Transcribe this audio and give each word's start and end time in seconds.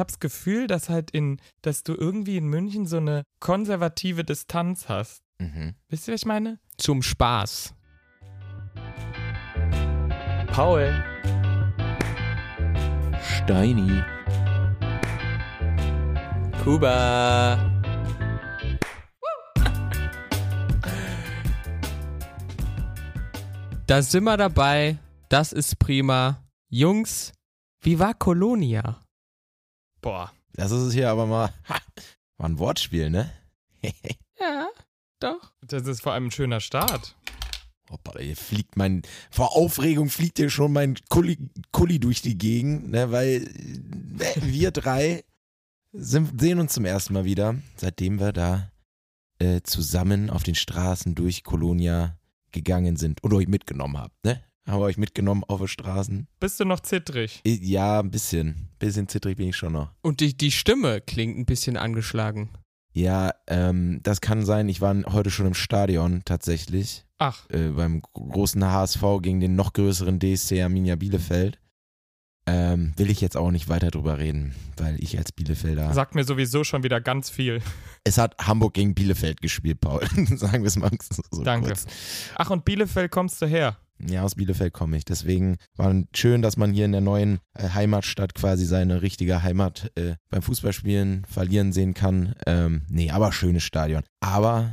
habe 0.00 0.08
das 0.08 0.18
Gefühl, 0.18 0.66
dass 0.66 0.88
halt 0.88 1.12
in, 1.12 1.40
dass 1.62 1.84
du 1.84 1.94
irgendwie 1.94 2.36
in 2.36 2.46
München 2.48 2.86
so 2.86 2.96
eine 2.96 3.22
konservative 3.38 4.24
Distanz 4.24 4.88
hast. 4.88 5.22
Mhm. 5.38 5.74
Wisst 5.88 6.08
ihr, 6.08 6.14
was 6.14 6.22
ich 6.22 6.26
meine? 6.26 6.58
Zum 6.76 7.02
Spaß. 7.02 7.74
Paul. 10.48 11.04
Steini. 13.22 14.02
Kuba. 16.64 17.70
Da 23.86 24.02
sind 24.02 24.24
wir 24.24 24.36
dabei. 24.36 24.98
Das 25.28 25.52
ist 25.52 25.78
prima. 25.78 26.44
Jungs, 26.68 27.32
wie 27.82 27.98
war 27.98 28.14
Kolonia? 28.14 29.00
Boah. 30.00 30.32
Das 30.52 30.70
ist 30.70 30.82
es 30.82 30.92
hier 30.92 31.10
aber 31.10 31.26
mal. 31.26 31.52
War 32.38 32.48
ein 32.48 32.58
Wortspiel, 32.58 33.10
ne? 33.10 33.32
Ja, 34.42 34.68
doch. 35.18 35.52
Das 35.60 35.86
ist 35.86 36.00
vor 36.00 36.12
allem 36.14 36.26
ein 36.26 36.30
schöner 36.30 36.60
Start. 36.60 37.14
Hoppa, 37.90 38.18
hier 38.18 38.36
fliegt 38.36 38.76
mein. 38.76 39.02
Vor 39.30 39.54
Aufregung 39.54 40.08
fliegt 40.08 40.38
hier 40.38 40.48
schon 40.48 40.72
mein 40.72 40.96
Kulli, 41.10 41.36
Kulli 41.72 41.98
durch 42.00 42.22
die 42.22 42.38
Gegend, 42.38 42.90
ne? 42.90 43.10
Weil 43.12 43.42
äh, 44.18 44.40
wir 44.42 44.70
drei 44.70 45.24
sind, 45.92 46.40
sehen 46.40 46.58
uns 46.58 46.72
zum 46.72 46.86
ersten 46.86 47.12
Mal 47.12 47.24
wieder, 47.24 47.56
seitdem 47.76 48.18
wir 48.18 48.32
da 48.32 48.70
äh, 49.38 49.60
zusammen 49.62 50.30
auf 50.30 50.42
den 50.42 50.54
Straßen 50.54 51.14
durch 51.14 51.44
Kolonia 51.44 52.16
gegangen 52.52 52.96
sind 52.96 53.22
und 53.22 53.34
euch 53.34 53.48
mitgenommen 53.48 53.98
habt, 53.98 54.24
ne? 54.24 54.42
Haben 54.70 54.80
wir 54.80 54.86
euch 54.86 54.98
mitgenommen 54.98 55.42
auf 55.48 55.58
den 55.58 55.68
Straßen? 55.68 56.28
Bist 56.38 56.60
du 56.60 56.64
noch 56.64 56.80
zittrig? 56.80 57.40
Ja, 57.44 58.00
ein 58.00 58.10
bisschen. 58.10 58.68
Bisschen 58.78 59.08
zittrig 59.08 59.36
bin 59.36 59.48
ich 59.48 59.56
schon 59.56 59.72
noch. 59.72 59.90
Und 60.02 60.20
die, 60.20 60.36
die 60.36 60.50
Stimme 60.52 61.00
klingt 61.00 61.36
ein 61.38 61.44
bisschen 61.46 61.76
angeschlagen. 61.76 62.50
Ja, 62.92 63.32
ähm, 63.46 64.00
das 64.02 64.20
kann 64.20 64.44
sein. 64.44 64.68
Ich 64.68 64.80
war 64.80 64.94
heute 65.12 65.30
schon 65.30 65.46
im 65.46 65.54
Stadion 65.54 66.22
tatsächlich. 66.24 67.04
Ach, 67.18 67.48
Äh, 67.50 67.68
beim 67.70 68.02
großen 68.12 68.64
HSV 68.64 69.02
gegen 69.22 69.40
den 69.40 69.54
noch 69.56 69.72
größeren 69.72 70.18
DSC 70.20 70.62
Arminia 70.62 70.96
Bielefeld. 70.96 71.58
Ähm, 72.46 72.92
will 72.96 73.10
ich 73.10 73.20
jetzt 73.20 73.36
auch 73.36 73.50
nicht 73.50 73.68
weiter 73.68 73.90
drüber 73.90 74.18
reden, 74.18 74.54
weil 74.76 74.96
ich 75.02 75.16
als 75.18 75.30
Bielefelder. 75.30 75.92
sagt 75.92 76.14
mir 76.14 76.24
sowieso 76.24 76.64
schon 76.64 76.82
wieder 76.82 77.00
ganz 77.00 77.28
viel. 77.30 77.60
Es 78.02 78.18
hat 78.18 78.34
Hamburg 78.40 78.74
gegen 78.74 78.94
Bielefeld 78.94 79.40
gespielt, 79.40 79.80
Paul. 79.80 80.04
Sagen 80.36 80.62
wir 80.62 80.68
es 80.68 80.76
mal 80.76 80.90
so 81.30 81.44
Danke. 81.44 81.68
kurz. 81.68 81.86
Ach, 82.36 82.50
und 82.50 82.64
Bielefeld 82.64 83.10
kommst 83.12 83.40
du 83.42 83.46
her? 83.46 83.76
Ja, 84.08 84.22
aus 84.22 84.34
Bielefeld 84.34 84.72
komme 84.72 84.96
ich. 84.96 85.04
Deswegen 85.04 85.56
war 85.76 85.94
schön, 86.14 86.42
dass 86.42 86.56
man 86.56 86.72
hier 86.72 86.84
in 86.84 86.92
der 86.92 87.00
neuen 87.00 87.40
äh, 87.54 87.68
Heimatstadt 87.70 88.34
quasi 88.34 88.64
seine 88.64 89.02
richtige 89.02 89.42
Heimat 89.42 89.92
äh, 89.96 90.14
beim 90.30 90.42
Fußballspielen 90.42 91.24
verlieren 91.26 91.72
sehen 91.72 91.94
kann. 91.94 92.34
Ähm, 92.46 92.82
nee, 92.88 93.10
aber 93.10 93.32
schönes 93.32 93.62
Stadion. 93.62 94.02
Aber 94.20 94.70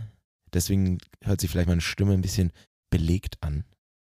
deswegen 0.53 0.99
hört 1.23 1.41
sich 1.41 1.49
vielleicht 1.49 1.69
meine 1.69 1.81
Stimme 1.81 2.13
ein 2.13 2.21
bisschen 2.21 2.51
belegt 2.89 3.35
an. 3.41 3.65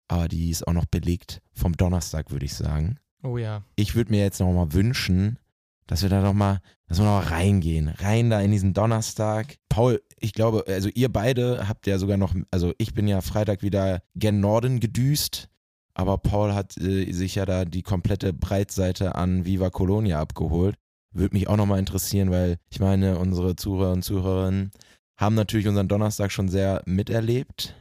Aber 0.09 0.29
die 0.29 0.51
ist 0.51 0.67
auch 0.67 0.73
noch 0.73 0.87
belegt 0.87 1.41
vom 1.53 1.77
Donnerstag, 1.77 2.31
würde 2.31 2.47
ich 2.47 2.55
sagen. 2.55 2.99
Oh 3.23 3.37
ja. 3.37 3.63
Ich 3.77 3.95
würde 3.95 4.11
mir 4.11 4.21
jetzt 4.21 4.41
noch 4.41 4.53
mal 4.53 4.73
wünschen, 4.73 5.39
dass 5.87 6.03
wir 6.03 6.09
da 6.09 6.23
noch 6.23 6.35
mal, 6.35 6.61
dass 6.87 6.99
wir 6.99 7.05
noch 7.05 7.23
mal 7.23 7.29
reingehen. 7.29 7.89
Rein 7.89 8.31
da 8.31 8.41
in 8.41 8.53
diesen 8.53 8.75
Donnerstag. 8.75 9.57
Paul, 9.79 10.03
ich 10.19 10.33
glaube, 10.33 10.65
also 10.67 10.89
ihr 10.93 11.09
beide 11.09 11.69
habt 11.69 11.87
ja 11.87 11.99
sogar 11.99 12.17
noch, 12.17 12.35
also 12.51 12.75
ich 12.79 12.95
bin 12.95 13.07
ja 13.07 13.21
Freitag 13.21 13.63
wieder 13.63 14.03
gen 14.17 14.41
Norden 14.41 14.81
gedüst, 14.81 15.49
aber 15.95 16.19
Paul 16.19 16.53
hat 16.53 16.77
äh, 16.79 17.13
sich 17.13 17.37
ja 17.37 17.47
da 17.47 17.65
die 17.65 17.85
komplette 17.85 18.33
Breitseite 18.33 19.15
an 19.15 19.45
Viva 19.45 19.71
Colonia 19.71 20.19
abgeholt. 20.19 20.75
Würde 21.15 21.37
mich 21.37 21.47
auch 21.47 21.57
noch 21.57 21.67
mal 21.67 21.79
interessieren, 21.79 22.33
weil 22.33 22.57
ich 22.71 22.81
meine, 22.81 23.21
unsere 23.21 23.55
Zuhörer 23.55 23.93
und 23.93 24.03
Zuhörerinnen 24.03 24.73
haben 25.17 25.37
natürlich 25.37 25.69
unseren 25.69 25.87
Donnerstag 25.87 26.33
schon 26.33 26.49
sehr 26.49 26.83
miterlebt, 26.85 27.77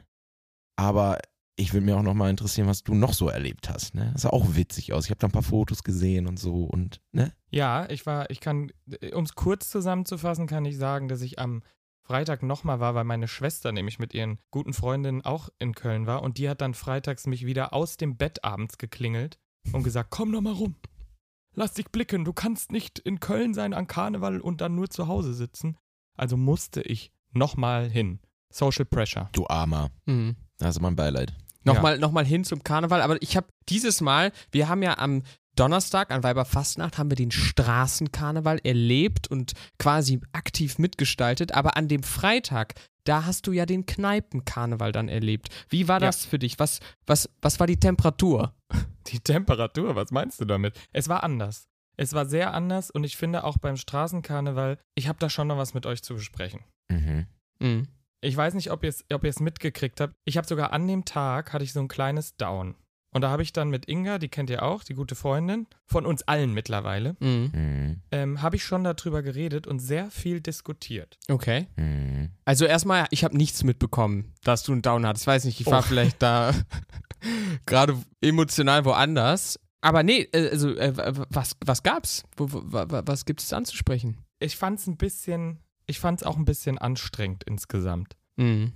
aber 0.75 1.17
ich 1.55 1.73
würde 1.73 1.87
mir 1.87 1.97
auch 1.97 2.03
noch 2.03 2.13
mal 2.13 2.29
interessieren, 2.29 2.67
was 2.67 2.83
du 2.83 2.93
noch 2.93 3.13
so 3.13 3.27
erlebt 3.27 3.71
hast. 3.71 3.95
Ne? 3.95 4.11
Das 4.13 4.21
sah 4.21 4.29
auch 4.29 4.55
witzig 4.55 4.93
aus. 4.93 5.05
Ich 5.05 5.09
habe 5.09 5.19
da 5.19 5.25
ein 5.25 5.31
paar 5.31 5.41
Fotos 5.41 5.81
gesehen 5.81 6.27
und 6.27 6.37
so 6.37 6.63
und 6.65 7.01
ne? 7.11 7.33
Ja, 7.49 7.89
ich 7.89 8.05
war, 8.05 8.29
ich 8.29 8.39
kann, 8.39 8.71
um 9.15 9.23
es 9.23 9.33
kurz 9.33 9.71
zusammenzufassen, 9.71 10.45
kann 10.45 10.63
ich 10.63 10.77
sagen, 10.77 11.07
dass 11.07 11.23
ich 11.23 11.39
am 11.39 11.63
Freitag 12.07 12.41
nochmal 12.41 12.79
war, 12.79 12.95
weil 12.95 13.03
meine 13.03 13.27
Schwester 13.27 13.73
nämlich 13.73 13.99
mit 13.99 14.13
ihren 14.13 14.39
guten 14.49 14.71
Freundinnen 14.71 15.25
auch 15.25 15.49
in 15.59 15.75
Köln 15.75 16.07
war 16.07 16.23
und 16.23 16.37
die 16.37 16.47
hat 16.47 16.61
dann 16.61 16.73
freitags 16.73 17.27
mich 17.27 17.45
wieder 17.45 17.73
aus 17.73 17.97
dem 17.97 18.15
Bett 18.15 18.45
abends 18.45 18.77
geklingelt 18.77 19.37
und 19.73 19.83
gesagt, 19.83 20.09
komm 20.09 20.31
noch 20.31 20.39
mal 20.39 20.53
rum. 20.53 20.75
Lass 21.53 21.73
dich 21.73 21.89
blicken, 21.89 22.23
du 22.23 22.31
kannst 22.31 22.71
nicht 22.71 22.97
in 22.97 23.19
Köln 23.19 23.53
sein 23.53 23.73
an 23.73 23.87
Karneval 23.87 24.39
und 24.39 24.61
dann 24.61 24.73
nur 24.73 24.89
zu 24.89 25.09
Hause 25.09 25.33
sitzen. 25.33 25.77
Also 26.15 26.37
musste 26.37 26.81
ich 26.81 27.11
nochmal 27.33 27.89
hin. 27.89 28.21
Social 28.53 28.85
Pressure. 28.85 29.27
Du 29.33 29.45
Armer. 29.47 29.89
Mhm. 30.05 30.37
Also 30.61 30.79
mein 30.79 30.95
Beileid. 30.95 31.33
Nochmal 31.65 31.99
noch 31.99 32.13
mal 32.13 32.25
hin 32.25 32.45
zum 32.45 32.63
Karneval, 32.63 33.01
aber 33.01 33.21
ich 33.21 33.35
habe 33.35 33.47
dieses 33.67 33.99
Mal, 33.99 34.31
wir 34.51 34.69
haben 34.69 34.81
ja 34.81 34.97
am 34.97 35.23
Donnerstag 35.57 36.11
an 36.11 36.23
Weiberfastnacht 36.23 36.97
haben 36.97 37.09
wir 37.11 37.15
den 37.15 37.31
Straßenkarneval 37.31 38.59
erlebt 38.63 39.27
und 39.27 39.53
quasi 39.79 40.19
aktiv 40.31 40.77
mitgestaltet, 40.77 41.51
aber 41.53 41.75
an 41.77 41.87
dem 41.87 42.03
Freitag, 42.03 42.75
da 43.05 43.25
hast 43.25 43.47
du 43.47 43.51
ja 43.51 43.65
den 43.65 43.85
Kneipenkarneval 43.85 44.91
dann 44.91 45.09
erlebt. 45.09 45.49
Wie 45.69 45.87
war 45.87 45.99
Ja. 45.99 46.07
das 46.07 46.25
für 46.25 46.39
dich? 46.39 46.59
Was, 46.59 46.79
was, 47.05 47.29
was 47.41 47.59
war 47.59 47.67
die 47.67 47.79
Temperatur? 47.79 48.53
Die 49.07 49.19
Temperatur, 49.21 49.95
was 49.95 50.11
meinst 50.11 50.41
du 50.41 50.45
damit? 50.45 50.77
Es 50.91 51.07
war 51.07 51.23
anders. 51.23 51.69
Es 51.95 52.11
war 52.11 52.25
sehr 52.25 52.53
anders 52.53 52.91
und 52.91 53.05
ich 53.05 53.15
finde 53.15 53.45
auch 53.45 53.57
beim 53.57 53.77
Straßenkarneval, 53.77 54.77
ich 54.95 55.07
habe 55.07 55.17
da 55.19 55.29
schon 55.29 55.47
noch 55.47 55.57
was 55.57 55.73
mit 55.73 55.85
euch 55.85 56.03
zu 56.03 56.15
besprechen. 56.15 56.59
Mhm. 56.91 57.25
Mhm. 57.59 57.87
Ich 58.19 58.35
weiß 58.35 58.53
nicht, 58.53 58.69
ob 58.69 58.83
ihr 58.83 58.89
es 58.89 59.05
ob 59.13 59.23
ihr's 59.23 59.39
mitgekriegt 59.39 60.01
habt. 60.01 60.13
Ich 60.25 60.35
habe 60.35 60.45
sogar 60.45 60.73
an 60.73 60.87
dem 60.87 61.05
Tag, 61.05 61.53
hatte 61.53 61.63
ich 61.63 61.71
so 61.71 61.79
ein 61.79 61.87
kleines 61.87 62.35
Down. 62.35 62.75
Und 63.17 63.21
da 63.23 63.29
habe 63.31 63.41
ich 63.41 63.51
dann 63.51 63.69
mit 63.71 63.89
Inga, 63.89 64.19
die 64.19 64.29
kennt 64.29 64.51
ihr 64.51 64.61
auch, 64.61 64.83
die 64.83 64.93
gute 64.93 65.15
Freundin, 65.15 65.65
von 65.87 66.05
uns 66.05 66.21
allen 66.27 66.53
mittlerweile, 66.53 67.15
Mhm. 67.19 67.49
Mhm. 67.51 68.01
ähm, 68.11 68.41
habe 68.43 68.57
ich 68.57 68.63
schon 68.63 68.83
darüber 68.83 69.23
geredet 69.23 69.65
und 69.65 69.79
sehr 69.79 70.11
viel 70.11 70.39
diskutiert. 70.39 71.17
Okay. 71.27 71.65
Mhm. 71.77 72.29
Also 72.45 72.65
erstmal, 72.65 73.07
ich 73.09 73.23
habe 73.23 73.35
nichts 73.35 73.63
mitbekommen, 73.63 74.35
dass 74.43 74.61
du 74.61 74.71
einen 74.71 74.83
Down 74.83 75.03
hattest. 75.07 75.23
Ich 75.23 75.27
weiß 75.27 75.45
nicht, 75.45 75.59
ich 75.59 75.65
war 75.65 75.79
Oh. 75.79 75.81
vielleicht 75.81 76.21
da 76.21 76.53
gerade 77.65 77.97
emotional 78.21 78.85
woanders. 78.85 79.59
Aber 79.81 80.03
nee, 80.03 80.21
äh, 80.31 80.49
also 80.51 80.75
äh, 80.75 80.93
was, 81.29 81.55
was 81.65 81.81
gab's? 81.81 82.23
Wo, 82.35 82.51
wo, 82.51 82.61
wa- 82.71 83.01
was 83.05 83.25
gibt 83.25 83.41
es 83.41 83.51
anzusprechen? 83.51 84.17
Ich 84.39 84.57
fand 84.57 84.79
es 84.79 84.85
ein 84.85 84.97
bisschen, 84.97 85.59
ich 85.87 85.99
fand 85.99 86.21
es 86.21 86.27
auch 86.27 86.37
ein 86.37 86.45
bisschen 86.45 86.77
anstrengend 86.77 87.43
insgesamt. 87.45 88.15
Mhm. 88.35 88.73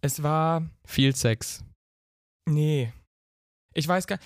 Es 0.00 0.22
war, 0.22 0.62
Viel 0.86 1.14
Sex. 1.14 1.62
nee, 2.48 2.92
ich 3.76 3.86
weiß 3.86 4.06
gar 4.06 4.18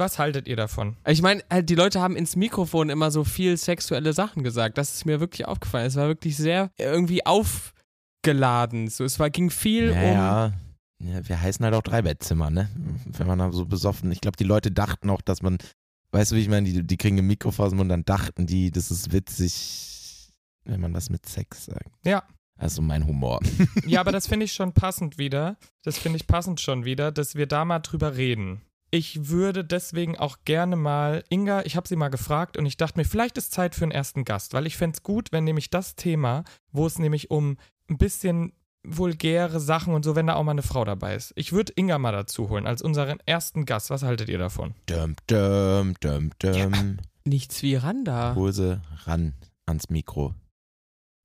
was 0.00 0.18
haltet 0.18 0.48
ihr 0.48 0.56
davon? 0.56 0.96
Ich 1.06 1.22
meine, 1.22 1.44
halt, 1.48 1.68
die 1.70 1.76
Leute 1.76 2.00
haben 2.00 2.16
ins 2.16 2.34
Mikrofon 2.34 2.90
immer 2.90 3.12
so 3.12 3.22
viel 3.22 3.56
sexuelle 3.56 4.12
Sachen 4.12 4.42
gesagt. 4.42 4.78
Das 4.78 4.94
ist 4.94 5.04
mir 5.04 5.20
wirklich 5.20 5.46
aufgefallen. 5.46 5.86
Es 5.86 5.94
war 5.94 6.08
wirklich 6.08 6.36
sehr 6.36 6.70
irgendwie 6.78 7.24
aufgeladen. 7.24 8.88
So, 8.88 9.04
es 9.04 9.20
war, 9.20 9.30
ging 9.30 9.50
viel 9.50 9.92
Ja, 9.92 10.00
um. 10.00 10.02
ja. 10.02 10.52
ja. 10.98 11.28
Wir 11.28 11.40
heißen 11.40 11.64
halt 11.64 11.74
auch 11.74 11.82
Dreibettzimmer, 11.82 12.50
ne? 12.50 12.68
Wenn 13.06 13.28
man 13.28 13.38
da 13.38 13.52
so 13.52 13.66
besoffen. 13.66 14.10
Ich 14.10 14.20
glaube, 14.20 14.36
die 14.36 14.44
Leute 14.44 14.72
dachten 14.72 15.10
auch, 15.10 15.20
dass 15.20 15.42
man, 15.42 15.58
weißt 16.10 16.32
du, 16.32 16.36
wie 16.36 16.40
ich 16.40 16.48
meine, 16.48 16.68
die, 16.68 16.82
die 16.84 16.96
kriegen 16.96 17.18
ein 17.18 17.26
Mikrofon 17.26 17.78
und 17.78 17.88
dann 17.88 18.04
dachten 18.04 18.46
die, 18.46 18.72
das 18.72 18.90
ist 18.90 19.12
witzig, 19.12 20.32
wenn 20.64 20.80
man 20.80 20.94
das 20.94 21.10
mit 21.10 21.26
Sex 21.26 21.66
sagt. 21.66 21.92
Ja. 22.04 22.24
Also 22.58 22.82
mein 22.82 23.06
Humor. 23.06 23.40
Ja, 23.86 24.00
aber 24.00 24.12
das 24.12 24.26
finde 24.26 24.44
ich 24.44 24.52
schon 24.52 24.72
passend 24.72 25.18
wieder. 25.18 25.56
Das 25.82 25.98
finde 25.98 26.16
ich 26.16 26.26
passend 26.26 26.60
schon 26.60 26.84
wieder, 26.84 27.12
dass 27.12 27.34
wir 27.34 27.46
da 27.46 27.64
mal 27.64 27.78
drüber 27.78 28.16
reden. 28.16 28.60
Ich 28.92 29.28
würde 29.28 29.64
deswegen 29.64 30.18
auch 30.18 30.38
gerne 30.44 30.74
mal, 30.74 31.22
Inga, 31.28 31.62
ich 31.62 31.76
habe 31.76 31.86
sie 31.86 31.96
mal 31.96 32.08
gefragt 32.08 32.56
und 32.56 32.66
ich 32.66 32.76
dachte 32.76 32.98
mir, 32.98 33.04
vielleicht 33.04 33.38
ist 33.38 33.52
Zeit 33.52 33.74
für 33.76 33.84
einen 33.84 33.92
ersten 33.92 34.24
Gast, 34.24 34.52
weil 34.52 34.66
ich 34.66 34.76
fände 34.76 34.96
es 34.96 35.02
gut, 35.04 35.30
wenn 35.30 35.44
nämlich 35.44 35.70
das 35.70 35.94
Thema, 35.94 36.42
wo 36.72 36.86
es 36.86 36.98
nämlich 36.98 37.30
um 37.30 37.56
ein 37.88 37.98
bisschen 37.98 38.52
vulgäre 38.82 39.60
Sachen 39.60 39.94
und 39.94 40.04
so, 40.04 40.16
wenn 40.16 40.26
da 40.26 40.34
auch 40.34 40.42
mal 40.42 40.52
eine 40.52 40.62
Frau 40.62 40.84
dabei 40.84 41.14
ist. 41.14 41.32
Ich 41.36 41.52
würde 41.52 41.72
Inga 41.76 41.98
mal 41.98 42.12
dazu 42.12 42.48
holen 42.48 42.66
als 42.66 42.82
unseren 42.82 43.18
ersten 43.26 43.64
Gast. 43.64 43.90
Was 43.90 44.02
haltet 44.02 44.28
ihr 44.28 44.38
davon? 44.38 44.74
Dum, 44.86 45.14
dum, 45.26 45.94
dum, 46.00 46.30
dum. 46.38 46.98
Nichts 47.24 47.62
wie 47.62 47.76
Randa. 47.76 48.34
Hol 48.34 48.52
sie 48.52 48.80
ran 49.04 49.34
ans 49.66 49.90
Mikro. 49.90 50.34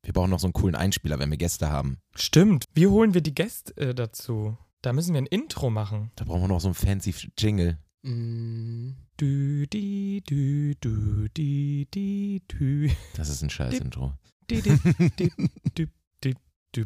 Wir 0.03 0.13
brauchen 0.13 0.29
noch 0.29 0.39
so 0.39 0.47
einen 0.47 0.53
coolen 0.53 0.75
Einspieler, 0.75 1.17
wenn 1.17 1.31
wir 1.31 1.37
Gäste 1.37 1.71
haben. 1.71 1.97
Stimmt. 2.15 2.65
Wie 2.73 2.85
holen 2.87 3.15
wir 3.15 3.21
die 3.21 3.33
Gäste 3.33 3.75
äh, 3.77 3.95
dazu? 3.95 4.55
Da 4.85 4.93
müssen 4.93 5.15
wir 5.15 5.21
ein 5.21 5.25
Intro 5.25 5.71
machen. 5.71 6.11
Da 6.15 6.25
brauchen 6.25 6.41
wir 6.41 6.47
noch 6.47 6.61
so 6.61 6.67
einen 6.67 6.75
fancy 6.75 7.11
Jingle. 7.39 7.79
Mm. 8.03 8.91
Du, 9.17 9.65
di, 9.65 10.21
du, 10.23 10.75
du, 10.75 11.27
di, 11.29 11.87
di, 11.91 12.43
du. 12.47 12.93
Das 13.15 13.29
ist 13.29 13.41
ein 13.41 13.49
scheiß 13.49 13.71
Dip. 13.71 13.81
Intro. 13.81 14.13
Di, 14.47 14.61
di, 14.61 14.77
di, 15.17 15.31
di, 15.75 15.87
di, 16.23 16.35
di. 16.75 16.85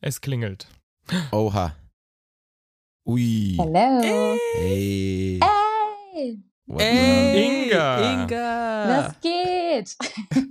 Es 0.00 0.20
klingelt. 0.20 0.68
Oha. 1.32 1.74
Ui. 3.04 3.56
Hallo. 3.58 4.36
Hey. 4.54 5.40
Hey, 6.12 6.38
What 6.68 6.82
Ey, 6.82 7.64
Inga. 7.64 8.12
Inga. 8.12 8.88
was 8.88 9.14
geht? 9.22 9.96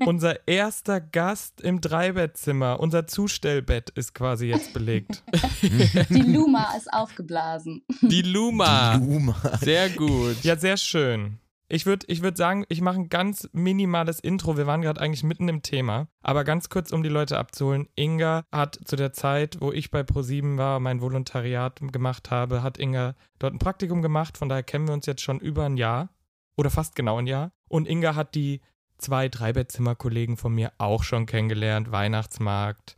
Unser 0.07 0.47
erster 0.47 0.99
Gast 0.99 1.61
im 1.61 1.79
Dreibettzimmer, 1.79 2.79
unser 2.79 3.05
Zustellbett 3.05 3.91
ist 3.91 4.15
quasi 4.15 4.47
jetzt 4.47 4.73
belegt. 4.73 5.21
Die 6.09 6.21
Luma 6.21 6.73
ist 6.75 6.91
aufgeblasen. 6.91 7.83
Die 8.01 8.23
Luma. 8.23 8.95
Luma. 8.95 9.35
Sehr 9.61 9.91
gut. 9.91 10.43
Ja, 10.43 10.55
sehr 10.55 10.77
schön. 10.77 11.37
Ich 11.69 11.85
würde 11.85 12.05
ich 12.09 12.21
würd 12.21 12.37
sagen, 12.37 12.65
ich 12.69 12.79
mache 12.81 12.95
ein 12.97 13.09
ganz 13.09 13.49
minimales 13.51 14.19
Intro. 14.21 14.55
Wir 14.55 14.67
waren 14.67 14.81
gerade 14.81 15.01
eigentlich 15.01 15.23
mitten 15.23 15.49
im 15.49 15.61
Thema. 15.61 16.07
Aber 16.21 16.43
ganz 16.45 16.69
kurz, 16.69 16.91
um 16.93 17.03
die 17.03 17.09
Leute 17.09 17.37
abzuholen. 17.37 17.89
Inga 17.95 18.43
hat 18.53 18.79
zu 18.85 18.95
der 18.95 19.11
Zeit, 19.11 19.57
wo 19.59 19.71
ich 19.73 19.91
bei 19.91 20.03
ProSieben 20.03 20.57
war, 20.57 20.79
mein 20.79 21.01
Volontariat 21.01 21.79
gemacht 21.91 22.31
habe, 22.31 22.63
hat 22.63 22.77
Inga 22.77 23.15
dort 23.39 23.53
ein 23.53 23.59
Praktikum 23.59 24.01
gemacht. 24.01 24.37
Von 24.37 24.47
daher 24.47 24.63
kennen 24.63 24.87
wir 24.87 24.93
uns 24.93 25.05
jetzt 25.07 25.21
schon 25.21 25.39
über 25.39 25.65
ein 25.65 25.75
Jahr. 25.77 26.09
Oder 26.55 26.69
fast 26.69 26.95
genau 26.95 27.17
ein 27.17 27.27
Jahr. 27.27 27.51
Und 27.67 27.87
Inga 27.87 28.15
hat 28.15 28.33
die 28.33 28.61
zwei 28.97 29.27
Dreibettzimmerkollegen 29.27 30.37
von 30.37 30.53
mir 30.53 30.71
auch 30.77 31.03
schon 31.03 31.25
kennengelernt. 31.25 31.91
Weihnachtsmarkt. 31.91 32.95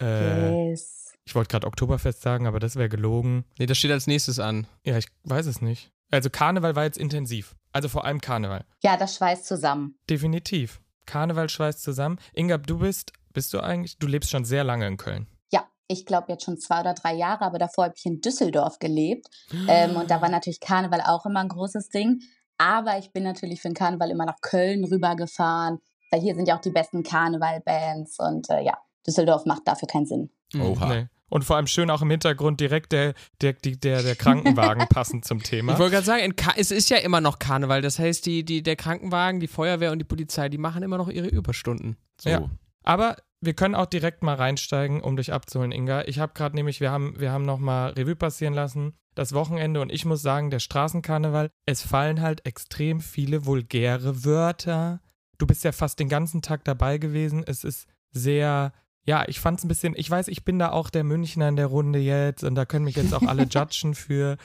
Äh, 0.00 0.70
Yes. 0.70 1.12
Ich 1.24 1.34
wollte 1.34 1.48
gerade 1.50 1.66
Oktoberfest 1.66 2.22
sagen, 2.22 2.46
aber 2.46 2.60
das 2.60 2.76
wäre 2.76 2.88
gelogen. 2.88 3.44
Nee, 3.58 3.66
das 3.66 3.78
steht 3.78 3.90
als 3.90 4.06
nächstes 4.06 4.38
an. 4.38 4.68
Ja, 4.84 4.96
ich 4.96 5.08
weiß 5.24 5.46
es 5.46 5.60
nicht. 5.60 5.90
Also 6.12 6.30
Karneval 6.30 6.76
war 6.76 6.84
jetzt 6.84 6.98
intensiv. 6.98 7.56
Also 7.76 7.90
vor 7.90 8.06
allem 8.06 8.22
Karneval. 8.22 8.64
Ja, 8.82 8.96
das 8.96 9.16
schweißt 9.16 9.44
zusammen. 9.44 9.98
Definitiv. 10.08 10.80
Karneval 11.04 11.50
schweißt 11.50 11.82
zusammen. 11.82 12.18
Inga, 12.32 12.56
du 12.56 12.78
bist, 12.78 13.12
bist 13.34 13.52
du 13.52 13.60
eigentlich, 13.60 13.98
du 13.98 14.06
lebst 14.06 14.30
schon 14.30 14.46
sehr 14.46 14.64
lange 14.64 14.86
in 14.86 14.96
Köln. 14.96 15.26
Ja, 15.52 15.66
ich 15.86 16.06
glaube 16.06 16.32
jetzt 16.32 16.44
schon 16.44 16.56
zwei 16.56 16.80
oder 16.80 16.94
drei 16.94 17.12
Jahre, 17.12 17.44
aber 17.44 17.58
davor 17.58 17.84
habe 17.84 17.94
ich 17.94 18.06
in 18.06 18.22
Düsseldorf 18.22 18.78
gelebt. 18.78 19.26
Ähm, 19.68 19.94
und 19.96 20.10
da 20.10 20.22
war 20.22 20.30
natürlich 20.30 20.60
Karneval 20.60 21.02
auch 21.02 21.26
immer 21.26 21.40
ein 21.40 21.50
großes 21.50 21.90
Ding. 21.90 22.22
Aber 22.56 22.96
ich 22.96 23.12
bin 23.12 23.24
natürlich 23.24 23.60
für 23.60 23.68
den 23.68 23.74
Karneval 23.74 24.10
immer 24.10 24.24
nach 24.24 24.40
Köln 24.40 24.82
rübergefahren, 24.84 25.78
weil 26.10 26.22
hier 26.22 26.34
sind 26.34 26.48
ja 26.48 26.56
auch 26.56 26.62
die 26.62 26.70
besten 26.70 27.02
Karnevalbands 27.02 28.18
und 28.20 28.48
äh, 28.48 28.62
ja, 28.62 28.78
Düsseldorf 29.06 29.44
macht 29.44 29.68
dafür 29.68 29.86
keinen 29.86 30.06
Sinn. 30.06 30.30
Oha. 30.58 30.94
Nee. 30.94 31.08
Und 31.28 31.44
vor 31.44 31.56
allem 31.56 31.66
schön 31.66 31.90
auch 31.90 32.02
im 32.02 32.10
Hintergrund 32.10 32.60
direkt 32.60 32.92
der, 32.92 33.14
der, 33.40 33.54
der, 33.54 34.02
der 34.02 34.16
Krankenwagen 34.16 34.86
passend 34.90 35.24
zum 35.24 35.42
Thema. 35.42 35.72
Ich 35.72 35.78
wollte 35.78 35.94
gerade 35.94 36.06
sagen, 36.06 36.34
es 36.56 36.70
ist 36.70 36.88
ja 36.88 36.98
immer 36.98 37.20
noch 37.20 37.38
Karneval. 37.38 37.82
Das 37.82 37.98
heißt, 37.98 38.24
die, 38.26 38.44
die, 38.44 38.62
der 38.62 38.76
Krankenwagen, 38.76 39.40
die 39.40 39.48
Feuerwehr 39.48 39.92
und 39.92 39.98
die 39.98 40.04
Polizei, 40.04 40.48
die 40.48 40.58
machen 40.58 40.82
immer 40.82 40.98
noch 40.98 41.08
ihre 41.08 41.26
Überstunden. 41.26 41.96
So. 42.20 42.30
Ja. 42.30 42.50
Aber 42.84 43.16
wir 43.40 43.54
können 43.54 43.74
auch 43.74 43.86
direkt 43.86 44.22
mal 44.22 44.34
reinsteigen, 44.34 45.00
um 45.00 45.16
dich 45.16 45.32
abzuholen, 45.32 45.72
Inga. 45.72 46.04
Ich 46.06 46.18
habe 46.18 46.32
gerade 46.34 46.54
nämlich, 46.54 46.80
wir 46.80 46.90
haben, 46.90 47.18
wir 47.18 47.32
haben 47.32 47.44
nochmal 47.44 47.90
Revue 47.90 48.16
passieren 48.16 48.54
lassen, 48.54 48.94
das 49.14 49.32
Wochenende 49.32 49.80
und 49.80 49.90
ich 49.90 50.04
muss 50.04 50.22
sagen, 50.22 50.50
der 50.50 50.58
Straßenkarneval, 50.58 51.50
es 51.64 51.82
fallen 51.82 52.20
halt 52.20 52.46
extrem 52.46 53.00
viele 53.00 53.46
vulgäre 53.46 54.24
Wörter. 54.24 55.00
Du 55.38 55.46
bist 55.46 55.64
ja 55.64 55.72
fast 55.72 55.98
den 55.98 56.08
ganzen 56.08 56.42
Tag 56.42 56.64
dabei 56.64 56.98
gewesen. 56.98 57.44
Es 57.46 57.64
ist 57.64 57.88
sehr, 58.10 58.72
ja, 59.06 59.24
ich 59.28 59.40
fand 59.40 59.58
es 59.58 59.64
ein 59.64 59.68
bisschen, 59.68 59.94
ich 59.96 60.10
weiß, 60.10 60.28
ich 60.28 60.44
bin 60.44 60.58
da 60.58 60.72
auch 60.72 60.90
der 60.90 61.04
Münchner 61.04 61.48
in 61.48 61.56
der 61.56 61.66
Runde 61.66 62.00
jetzt 62.00 62.42
und 62.44 62.54
da 62.56 62.64
können 62.64 62.84
mich 62.84 62.96
jetzt 62.96 63.14
auch 63.14 63.22
alle 63.22 63.44
judgen 63.50 63.94
für. 63.94 64.36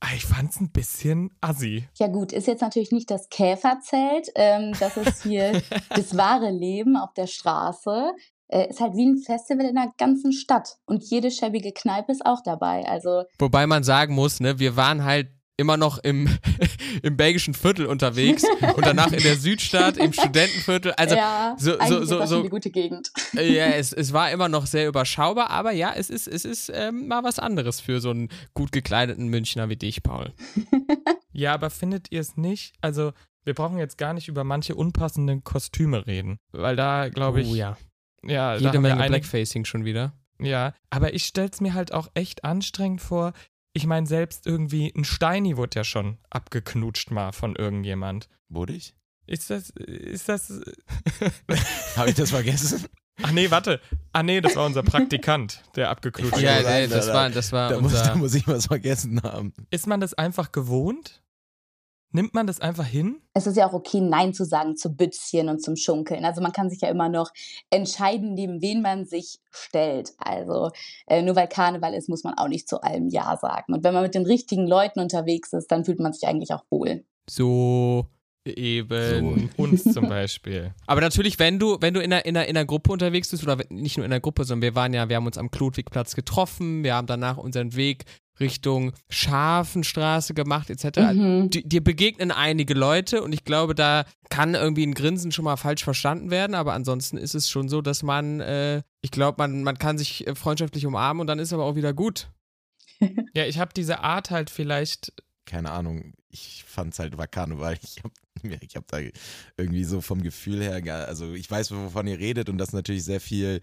Aber 0.00 0.14
Ich 0.16 0.24
fand 0.24 0.50
es 0.50 0.60
ein 0.60 0.72
bisschen 0.72 1.30
assi. 1.40 1.88
Ja 1.96 2.08
gut, 2.08 2.32
ist 2.32 2.48
jetzt 2.48 2.60
natürlich 2.60 2.90
nicht 2.90 3.08
das 3.08 3.28
Käferzelt. 3.28 4.30
Ähm, 4.34 4.72
das 4.80 4.96
ist 4.96 5.22
hier 5.22 5.62
das 5.90 6.16
wahre 6.16 6.50
Leben 6.50 6.96
auf 6.96 7.12
der 7.14 7.28
Straße. 7.28 8.10
Äh, 8.48 8.68
ist 8.68 8.80
halt 8.80 8.96
wie 8.96 9.06
ein 9.06 9.18
Festival 9.18 9.64
in 9.64 9.76
der 9.76 9.92
ganzen 9.96 10.32
Stadt. 10.32 10.76
Und 10.86 11.04
jede 11.04 11.30
schäbige 11.30 11.70
Kneipe 11.72 12.10
ist 12.10 12.26
auch 12.26 12.42
dabei. 12.42 12.84
Also 12.88 13.22
Wobei 13.38 13.68
man 13.68 13.84
sagen 13.84 14.14
muss, 14.14 14.40
ne, 14.40 14.58
wir 14.58 14.74
waren 14.74 15.04
halt 15.04 15.28
immer 15.56 15.76
noch 15.76 15.98
im, 15.98 16.28
im 17.02 17.16
belgischen 17.16 17.54
Viertel 17.54 17.86
unterwegs 17.86 18.42
und 18.76 18.84
danach 18.86 19.12
in 19.12 19.22
der 19.22 19.36
Südstadt, 19.36 19.96
im 19.96 20.12
Studentenviertel. 20.12 20.92
Also 20.92 21.14
ja, 21.16 21.54
so- 21.58 21.76
so- 21.86 22.04
so- 22.04 22.24
so- 22.26 22.42
die 22.42 22.48
gute 22.48 22.70
Gegend. 22.70 23.12
Äh, 23.36 23.52
Ja, 23.54 23.66
es, 23.66 23.92
es 23.92 24.12
war 24.12 24.30
immer 24.30 24.48
noch 24.48 24.66
sehr 24.66 24.88
überschaubar, 24.88 25.50
aber 25.50 25.72
ja, 25.72 25.92
es 25.96 26.10
ist, 26.10 26.26
es 26.26 26.44
ist 26.44 26.70
ähm, 26.74 27.06
mal 27.08 27.22
was 27.24 27.38
anderes 27.38 27.80
für 27.80 28.00
so 28.00 28.10
einen 28.10 28.28
gut 28.54 28.72
gekleideten 28.72 29.28
Münchner 29.28 29.68
wie 29.68 29.76
dich, 29.76 30.02
Paul. 30.02 30.32
Ja, 31.34 31.54
aber 31.54 31.70
findet 31.70 32.12
ihr 32.12 32.20
es 32.20 32.36
nicht? 32.36 32.74
Also, 32.82 33.12
wir 33.44 33.54
brauchen 33.54 33.78
jetzt 33.78 33.96
gar 33.96 34.12
nicht 34.12 34.28
über 34.28 34.44
manche 34.44 34.74
unpassenden 34.74 35.44
Kostüme 35.44 36.06
reden, 36.06 36.38
weil 36.52 36.76
da 36.76 37.08
glaube 37.08 37.40
ich, 37.40 37.48
oh 37.48 37.54
ja. 37.54 37.78
ja, 38.22 38.52
da 38.52 38.56
Jede 38.58 38.68
haben 38.68 38.84
wir 38.84 38.94
Menge 38.94 39.08
Blackfacing 39.08 39.64
schon 39.64 39.86
wieder. 39.86 40.12
Ja, 40.38 40.74
aber 40.90 41.14
ich 41.14 41.24
stell's 41.24 41.60
mir 41.62 41.72
halt 41.72 41.92
auch 41.94 42.08
echt 42.14 42.44
anstrengend 42.44 43.00
vor. 43.00 43.32
Ich 43.74 43.86
meine, 43.86 44.06
selbst 44.06 44.46
irgendwie 44.46 44.92
ein 44.94 45.04
Steini 45.04 45.56
wurde 45.56 45.76
ja 45.80 45.84
schon 45.84 46.18
abgeknutscht 46.30 47.10
mal 47.10 47.32
von 47.32 47.56
irgendjemand. 47.56 48.28
Wurde 48.48 48.74
ich? 48.74 48.94
Ist 49.26 49.48
das, 49.50 49.70
ist 49.70 50.28
das, 50.28 50.50
Habe 51.96 52.10
ich 52.10 52.14
das 52.16 52.30
vergessen? 52.30 52.84
ach 53.22 53.30
nee, 53.32 53.50
warte. 53.50 53.80
Ah 54.12 54.22
nee, 54.22 54.40
das 54.40 54.56
war 54.56 54.66
unser 54.66 54.82
Praktikant, 54.82 55.62
der 55.76 55.90
abgeknutscht 55.90 56.38
Ja, 56.40 56.58
wurde. 56.58 56.64
Ja, 56.68 56.80
nee, 56.80 56.86
das 56.88 57.06
da- 57.06 57.14
war, 57.14 57.30
das 57.30 57.52
war 57.52 57.70
Da 57.70 57.80
muss, 57.80 57.92
da 57.92 58.00
unser. 58.00 58.16
muss 58.16 58.34
ich 58.34 58.46
was 58.48 58.66
vergessen 58.66 59.22
haben. 59.22 59.52
Ist 59.70 59.86
man 59.86 60.00
das 60.00 60.12
einfach 60.14 60.52
gewohnt? 60.52 61.22
Nimmt 62.12 62.34
man 62.34 62.46
das 62.46 62.60
einfach 62.60 62.86
hin? 62.86 63.20
Es 63.34 63.46
ist 63.46 63.56
ja 63.56 63.68
auch 63.68 63.72
okay, 63.72 64.00
Nein 64.00 64.34
zu 64.34 64.44
sagen 64.44 64.76
zu 64.76 64.94
Bützchen 64.94 65.48
und 65.48 65.62
zum 65.62 65.76
Schunkeln. 65.76 66.24
Also 66.24 66.42
man 66.42 66.52
kann 66.52 66.68
sich 66.68 66.82
ja 66.82 66.88
immer 66.88 67.08
noch 67.08 67.30
entscheiden, 67.70 68.34
neben 68.34 68.60
wen 68.60 68.82
man 68.82 69.06
sich 69.06 69.38
stellt. 69.50 70.12
Also 70.18 70.70
äh, 71.06 71.22
nur 71.22 71.36
weil 71.36 71.48
Karneval 71.48 71.94
ist, 71.94 72.10
muss 72.10 72.24
man 72.24 72.34
auch 72.34 72.48
nicht 72.48 72.68
zu 72.68 72.82
allem 72.82 73.08
Ja 73.08 73.36
sagen. 73.38 73.72
Und 73.72 73.82
wenn 73.82 73.94
man 73.94 74.02
mit 74.02 74.14
den 74.14 74.26
richtigen 74.26 74.66
Leuten 74.66 75.00
unterwegs 75.00 75.52
ist, 75.54 75.68
dann 75.72 75.84
fühlt 75.84 76.00
man 76.00 76.12
sich 76.12 76.28
eigentlich 76.28 76.52
auch 76.52 76.64
wohl. 76.70 77.04
So 77.28 78.06
eben. 78.44 79.50
Uns 79.56 79.84
zum 79.84 80.08
Beispiel. 80.08 80.74
Aber 80.86 81.00
natürlich, 81.00 81.38
wenn 81.38 81.58
du, 81.58 81.78
wenn 81.80 81.94
du 81.94 82.00
in 82.00 82.12
einer, 82.12 82.24
in, 82.24 82.36
einer, 82.36 82.46
in 82.46 82.56
einer 82.56 82.66
Gruppe 82.66 82.92
unterwegs 82.92 83.30
bist, 83.30 83.42
oder 83.42 83.58
nicht 83.70 83.96
nur 83.96 84.04
in 84.04 84.12
einer 84.12 84.20
Gruppe, 84.20 84.44
sondern 84.44 84.62
wir 84.62 84.74
waren 84.74 84.92
ja, 84.92 85.08
wir 85.08 85.16
haben 85.16 85.26
uns 85.26 85.38
am 85.38 85.50
Klodwigplatz 85.50 86.14
getroffen, 86.14 86.84
wir 86.84 86.94
haben 86.94 87.06
danach 87.06 87.36
unseren 87.36 87.74
Weg 87.74 88.04
Richtung 88.40 88.92
Schafenstraße 89.10 90.34
gemacht, 90.34 90.70
etc. 90.70 91.12
Mhm. 91.12 91.50
Di- 91.50 91.62
Dir 91.68 91.82
begegnen 91.84 92.30
einige 92.30 92.74
Leute 92.74 93.22
und 93.22 93.32
ich 93.32 93.44
glaube, 93.44 93.74
da 93.74 94.04
kann 94.30 94.54
irgendwie 94.54 94.86
ein 94.86 94.94
Grinsen 94.94 95.32
schon 95.32 95.44
mal 95.44 95.56
falsch 95.56 95.84
verstanden 95.84 96.30
werden, 96.30 96.54
aber 96.54 96.72
ansonsten 96.72 97.16
ist 97.18 97.34
es 97.34 97.48
schon 97.50 97.68
so, 97.68 97.82
dass 97.82 98.02
man, 98.02 98.40
äh, 98.40 98.82
ich 99.02 99.10
glaube, 99.10 99.36
man, 99.38 99.62
man 99.62 99.78
kann 99.78 99.98
sich 99.98 100.26
äh, 100.26 100.34
freundschaftlich 100.34 100.86
umarmen 100.86 101.20
und 101.20 101.26
dann 101.26 101.38
ist 101.38 101.52
aber 101.52 101.64
auch 101.64 101.74
wieder 101.76 101.92
gut. 101.92 102.30
Ja, 103.34 103.46
ich 103.46 103.58
habe 103.58 103.72
diese 103.74 104.00
Art 104.00 104.30
halt 104.30 104.48
vielleicht 104.48 105.12
Keine 105.44 105.72
Ahnung. 105.72 106.12
Ich 106.28 106.62
fand's 106.64 107.00
halt 107.00 107.18
war 107.18 107.26
Karneval. 107.26 107.76
Ich 107.82 108.02
hab, 108.04 108.12
ich 108.60 108.76
hab 108.76 108.86
da 108.88 108.98
irgendwie 109.56 109.84
so 109.84 110.00
vom 110.00 110.22
Gefühl 110.22 110.62
her, 110.62 110.82
also 111.06 111.32
ich 111.32 111.50
weiß, 111.50 111.70
wovon 111.72 112.06
ihr 112.06 112.18
redet 112.18 112.48
und 112.48 112.58
das 112.58 112.72
natürlich 112.72 113.04
sehr 113.04 113.20
viel 113.20 113.60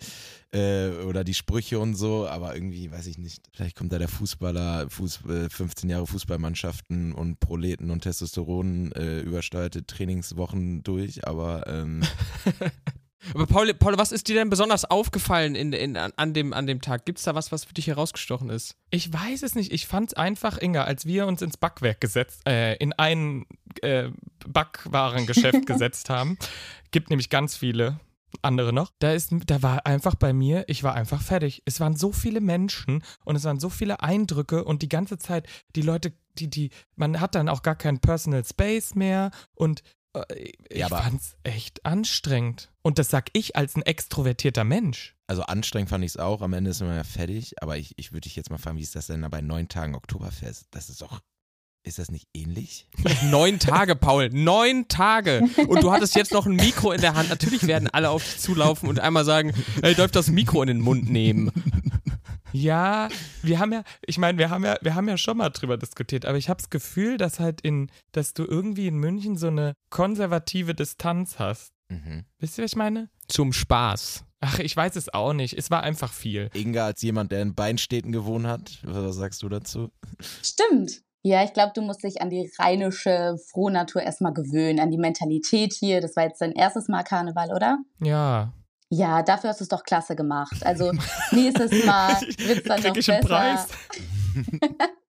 äh, 0.52 0.90
oder 1.06 1.24
die 1.24 1.34
Sprüche 1.34 1.80
und 1.80 1.96
so, 1.96 2.28
aber 2.28 2.56
irgendwie 2.56 2.92
weiß 2.92 3.08
ich 3.08 3.18
nicht. 3.18 3.48
Vielleicht 3.54 3.76
kommt 3.76 3.92
da 3.92 4.00
der 4.00 4.08
Fußballer, 4.08 4.90
Fuß, 4.90 5.26
äh, 5.30 5.50
15 5.50 5.90
Jahre 5.90 6.08
Fußballmannschaften 6.08 7.14
und 7.14 7.40
Proleten 7.40 7.92
und 7.92 8.02
Testosteron 8.02 8.92
äh, 8.94 9.20
übersteuerte 9.22 9.86
Trainingswochen 9.86 10.84
durch, 10.84 11.28
aber 11.28 11.68
ähm, 11.68 12.02
Aber 13.34 13.46
Paul, 13.46 13.74
Paul, 13.74 13.98
was 13.98 14.12
ist 14.12 14.28
dir 14.28 14.36
denn 14.36 14.50
besonders 14.50 14.86
aufgefallen 14.86 15.56
in, 15.56 15.74
in, 15.74 15.98
an, 15.98 16.34
dem, 16.34 16.54
an 16.54 16.68
dem 16.68 16.82
Tag? 16.82 17.06
Gibt's 17.06 17.24
da 17.24 17.36
was, 17.36 17.52
was 17.52 17.66
für 17.66 17.74
dich 17.74 17.88
herausgestochen 17.88 18.50
ist? 18.50 18.76
Ich 18.90 19.12
weiß 19.12 19.44
es 19.44 19.56
nicht. 19.56 19.72
Ich 19.72 19.88
fand's 19.88 20.14
einfach, 20.14 20.62
Inga, 20.62 20.84
als 20.84 21.06
wir 21.06 21.28
uns 21.28 21.42
ins 21.42 21.58
Backwerk 21.58 22.02
gesetzt, 22.02 22.42
äh, 22.48 22.76
in 22.76 22.94
ein 22.94 23.46
äh, 23.82 24.10
Backwarengeschäft 24.48 25.66
gesetzt 25.66 26.10
haben, 26.10 26.38
gibt 26.92 27.10
nämlich 27.10 27.30
ganz 27.30 27.56
viele 27.56 28.00
andere 28.42 28.74
noch. 28.74 28.92
Da 29.00 29.12
ist, 29.12 29.32
da 29.48 29.62
war 29.62 29.86
einfach 29.86 30.16
bei 30.16 30.34
mir, 30.34 30.64
ich 30.68 30.84
war 30.84 30.94
einfach 30.94 31.22
fertig. 31.22 31.64
Es 31.66 31.80
waren 31.80 31.96
so 31.96 32.12
viele 32.12 32.42
Menschen 32.42 33.04
und 33.26 33.36
es 33.36 33.44
waren 33.44 33.60
so 33.60 33.70
viele 33.70 34.02
Eindrücke 34.02 34.64
und 34.64 34.82
die 34.82 34.90
ganze 34.90 35.18
Zeit 35.18 35.48
die 35.76 35.82
Leute, 35.82 36.14
die, 36.38 36.50
die, 36.50 36.70
man 36.96 37.20
hat 37.20 37.36
dann 37.36 37.50
auch 37.50 37.64
gar 37.64 37.76
keinen 37.76 38.00
Personal 38.00 38.44
Space 38.46 38.96
mehr 38.96 39.32
und 39.56 39.84
ich 40.36 40.56
Ja, 40.74 40.88
fand's 40.90 41.36
echt 41.44 41.86
anstrengend. 41.86 42.72
Und 42.82 42.98
das 43.00 43.10
sag 43.10 43.28
ich 43.34 43.56
als 43.56 43.76
ein 43.76 43.84
extrovertierter 43.84 44.64
Mensch. 44.64 45.16
also 45.28 45.44
anstrengend 45.44 45.90
fand 45.90 46.04
ich 46.04 46.12
es 46.12 46.18
auch. 46.18 46.42
Am 46.42 46.54
Ende 46.54 46.72
ist 46.72 46.82
man 46.82 46.96
ja 46.96 47.04
fertig, 47.04 47.62
aber 47.62 47.78
ich, 47.78 47.94
ich 47.98 48.12
würde 48.12 48.22
dich 48.22 48.36
jetzt 48.36 48.50
mal 48.50 48.58
fragen, 48.58 48.78
wie 48.78 48.84
ist 48.84 48.96
das 48.96 49.08
denn 49.08 49.22
bei 49.30 49.42
neun 49.42 49.68
Tagen 49.68 49.96
Oktoberfest? 49.96 50.66
Das 50.72 50.90
ist 50.90 51.02
doch, 51.02 51.22
ist 51.84 52.00
das 52.00 52.10
nicht 52.12 52.28
ähnlich? 52.34 52.88
Neun 53.30 53.60
Tage, 53.60 53.96
Paul. 53.96 54.30
Neun 54.32 54.88
Tage. 54.88 55.44
Und 55.68 55.82
du 55.84 55.92
hattest 55.92 56.16
jetzt 56.16 56.34
noch 56.34 56.46
ein 56.46 56.56
Mikro 56.56 56.92
in 56.92 57.02
der 57.02 57.14
Hand. 57.14 57.30
Natürlich 57.30 57.68
werden 57.68 57.88
alle 57.88 58.10
auf 58.10 58.24
dich 58.24 58.40
zulaufen 58.40 58.90
und 58.90 59.00
einmal 59.00 59.24
sagen, 59.26 59.54
ey, 59.82 59.96
darf 59.96 60.12
das 60.12 60.30
Mikro 60.30 60.62
in 60.62 60.68
den 60.68 60.82
Mund 60.82 61.10
nehmen? 61.10 61.52
Ja, 62.52 63.10
wir 63.42 63.60
haben 63.60 63.72
ja, 63.72 63.84
ich 64.06 64.18
meine, 64.18 64.38
wir 64.38 64.50
haben 64.50 64.64
ja, 64.64 64.78
wir 64.82 64.96
haben 64.96 65.08
ja 65.08 65.18
schon 65.18 65.38
mal 65.38 65.50
drüber 65.50 65.78
diskutiert, 65.78 66.26
aber 66.26 66.38
ich 66.38 66.50
habe 66.50 66.58
das 66.58 66.70
Gefühl, 66.70 67.18
dass 67.18 67.40
halt 67.40 67.62
in, 67.62 67.90
dass 68.12 68.34
du 68.34 68.46
irgendwie 68.46 68.88
in 68.88 68.98
München 68.98 69.38
so 69.38 69.48
eine 69.48 69.74
konservative 69.90 70.74
Distanz 70.74 71.40
hast. 71.40 71.74
Mhm. 71.90 72.26
Wisst 72.40 72.58
ihr, 72.58 72.64
was 72.64 72.72
ich 72.72 72.78
meine? 72.78 73.10
Zum 73.28 73.54
Spaß. 73.54 74.26
Ach, 74.42 74.60
ich 74.60 74.76
weiß 74.76 74.96
es 74.96 75.14
auch 75.14 75.34
nicht. 75.34 75.58
Es 75.58 75.70
war 75.70 75.84
einfach 75.84 76.14
viel. 76.14 76.50
Inga 76.54 76.86
als 76.86 77.02
jemand, 77.02 77.32
der 77.32 77.42
in 77.42 77.56
beiden 77.56 77.78
Städten 77.78 78.12
gewohnt 78.12 78.48
hat, 78.48 78.80
was 78.84 79.16
sagst 79.16 79.44
du 79.44 79.50
dazu? 79.50 79.90
Stimmt. 80.42 81.02
Ja, 81.22 81.44
ich 81.44 81.52
glaube, 81.52 81.74
du 81.76 81.82
musst 81.82 82.04
dich 82.04 82.22
an 82.22 82.30
die 82.30 82.50
rheinische 82.58 83.36
Frohnatur 83.52 84.02
erstmal 84.02 84.34
gewöhnen, 84.34 84.80
an 84.80 84.90
die 84.90 84.98
Mentalität 84.98 85.74
hier. 85.74 86.00
Das 86.00 86.16
war 86.16 86.24
jetzt 86.24 86.40
dein 86.40 86.54
erstes 86.54 86.88
Mal 86.88 87.04
Karneval, 87.04 87.54
oder? 87.54 87.80
Ja. 88.02 88.54
Ja, 88.92 89.22
dafür 89.22 89.52
hast 89.52 89.60
du 89.60 89.64
es 89.64 89.70
doch 89.70 89.84
klasse 89.84 90.16
gemacht. 90.16 90.66
Also 90.66 90.92
nächstes 91.32 91.86
Mal 91.86 92.20
wird 92.40 92.60
es 92.60 92.64
dann 92.64 92.82
noch 92.82 92.96
ich 92.96 93.06
besser. 93.06 93.28
Preis? 93.28 93.68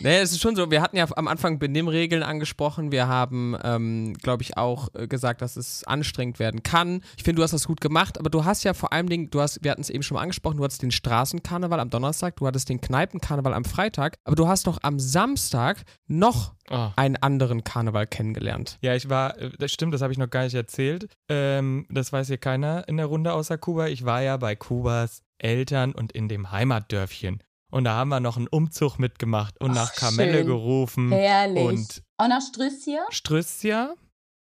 Naja, 0.00 0.20
es 0.20 0.32
ist 0.32 0.40
schon 0.40 0.56
so, 0.56 0.70
wir 0.70 0.82
hatten 0.82 0.96
ja 0.96 1.06
am 1.16 1.28
Anfang 1.28 1.58
Benimmregeln 1.58 2.22
angesprochen. 2.22 2.92
Wir 2.92 3.08
haben, 3.08 3.56
ähm, 3.62 4.14
glaube 4.14 4.42
ich, 4.42 4.56
auch 4.56 4.88
äh, 4.94 5.06
gesagt, 5.06 5.40
dass 5.42 5.56
es 5.56 5.84
anstrengend 5.84 6.38
werden 6.38 6.62
kann. 6.62 7.02
Ich 7.16 7.22
finde, 7.24 7.36
du 7.38 7.42
hast 7.42 7.52
das 7.52 7.66
gut 7.66 7.80
gemacht, 7.80 8.18
aber 8.18 8.30
du 8.30 8.44
hast 8.44 8.64
ja 8.64 8.74
vor 8.74 8.92
allem 8.92 9.08
Dingen, 9.08 9.30
du 9.30 9.40
hast, 9.40 9.62
wir 9.62 9.70
hatten 9.70 9.80
es 9.80 9.90
eben 9.90 10.02
schon 10.02 10.16
mal 10.16 10.22
angesprochen, 10.22 10.58
du 10.58 10.64
hattest 10.64 10.82
den 10.82 10.90
Straßenkarneval 10.90 11.80
am 11.80 11.90
Donnerstag, 11.90 12.36
du 12.36 12.46
hattest 12.46 12.68
den 12.68 12.80
Kneipenkarneval 12.80 13.54
am 13.54 13.64
Freitag, 13.64 14.16
aber 14.24 14.36
du 14.36 14.48
hast 14.48 14.66
noch 14.66 14.78
am 14.82 14.98
Samstag 14.98 15.82
noch 16.06 16.54
Oh. 16.70 16.88
einen 16.96 17.16
anderen 17.16 17.62
Karneval 17.62 18.06
kennengelernt. 18.06 18.78
Ja, 18.80 18.94
ich 18.94 19.10
war, 19.10 19.38
äh, 19.38 19.50
das 19.58 19.70
stimmt, 19.70 19.92
das 19.92 20.00
habe 20.00 20.14
ich 20.14 20.18
noch 20.18 20.30
gar 20.30 20.44
nicht 20.44 20.54
erzählt. 20.54 21.08
Ähm, 21.28 21.84
das 21.90 22.10
weiß 22.10 22.28
hier 22.28 22.38
keiner 22.38 22.88
in 22.88 22.96
der 22.96 23.04
Runde 23.04 23.34
außer 23.34 23.58
Kuba. 23.58 23.88
Ich 23.88 24.06
war 24.06 24.22
ja 24.22 24.38
bei 24.38 24.56
Kubas 24.56 25.20
Eltern 25.36 25.92
und 25.92 26.12
in 26.12 26.26
dem 26.26 26.52
Heimatdörfchen. 26.52 27.42
Und 27.74 27.84
da 27.84 27.94
haben 27.94 28.08
wir 28.10 28.20
noch 28.20 28.36
einen 28.36 28.46
Umzug 28.46 28.98
mitgemacht 29.00 29.60
und 29.60 29.72
Ach, 29.72 29.74
nach 29.74 29.94
Kamelle 29.96 30.38
schön. 30.38 30.46
gerufen. 30.46 31.10
Herrlich. 31.10 31.64
Und 31.64 32.02
Auch 32.18 32.28
nach 32.28 32.40
Strüsschen? 32.40 33.00
Strüssia. 33.10 33.94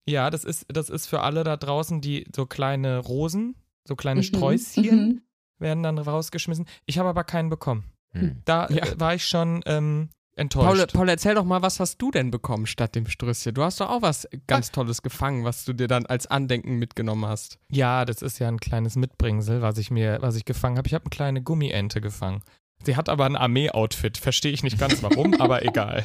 Ja, 0.06 0.28
das 0.30 0.44
ist, 0.44 0.66
das 0.68 0.90
ist 0.90 1.06
für 1.06 1.20
alle 1.22 1.42
da 1.44 1.56
draußen, 1.56 2.00
die 2.02 2.26
so 2.34 2.44
kleine 2.44 2.98
Rosen, 2.98 3.54
so 3.88 3.96
kleine 3.96 4.20
Mhm, 4.20 4.24
Sträußchen 4.24 4.84
mhm. 5.08 5.22
werden 5.58 5.82
dann 5.82 5.96
rausgeschmissen. 5.98 6.66
Ich 6.84 6.98
habe 6.98 7.08
aber 7.08 7.24
keinen 7.24 7.48
bekommen. 7.48 7.84
Hm. 8.12 8.42
Da 8.44 8.68
Ja. 8.68 8.84
äh, 8.84 9.00
war 9.00 9.14
ich 9.14 9.24
schon 9.24 9.62
ähm, 9.64 10.10
Paul, 10.34 10.42
enttäuscht. 10.42 10.92
Paul, 10.92 11.08
erzähl 11.08 11.34
doch 11.34 11.44
mal, 11.44 11.62
was 11.62 11.80
hast 11.80 11.96
du 12.02 12.10
denn 12.10 12.30
bekommen 12.30 12.66
statt 12.66 12.94
dem 12.94 13.06
Strüsschen? 13.06 13.54
Du 13.54 13.62
hast 13.62 13.80
doch 13.80 13.88
auch 13.88 14.02
was 14.02 14.28
ganz 14.46 14.68
Ah. 14.68 14.72
Tolles 14.72 15.00
gefangen, 15.00 15.44
was 15.44 15.64
du 15.64 15.72
dir 15.72 15.88
dann 15.88 16.04
als 16.04 16.26
Andenken 16.26 16.74
mitgenommen 16.78 17.24
hast. 17.26 17.58
Ja, 17.70 18.04
das 18.04 18.20
ist 18.20 18.38
ja 18.40 18.48
ein 18.48 18.60
kleines 18.60 18.96
Mitbringsel, 18.96 19.62
was 19.62 19.78
ich 19.78 19.90
mir, 19.90 20.18
was 20.20 20.36
ich 20.36 20.44
gefangen 20.44 20.76
habe. 20.76 20.86
Ich 20.88 20.92
habe 20.94 21.04
eine 21.04 21.10
kleine 21.10 21.42
Gummiente 21.42 22.00
gefangen. 22.02 22.42
Sie 22.84 22.96
hat 22.96 23.08
aber 23.08 23.26
ein 23.26 23.36
Armee-Outfit. 23.36 24.18
Verstehe 24.18 24.52
ich 24.52 24.62
nicht 24.62 24.78
ganz 24.78 25.02
warum, 25.02 25.34
aber 25.40 25.64
egal. 25.64 26.04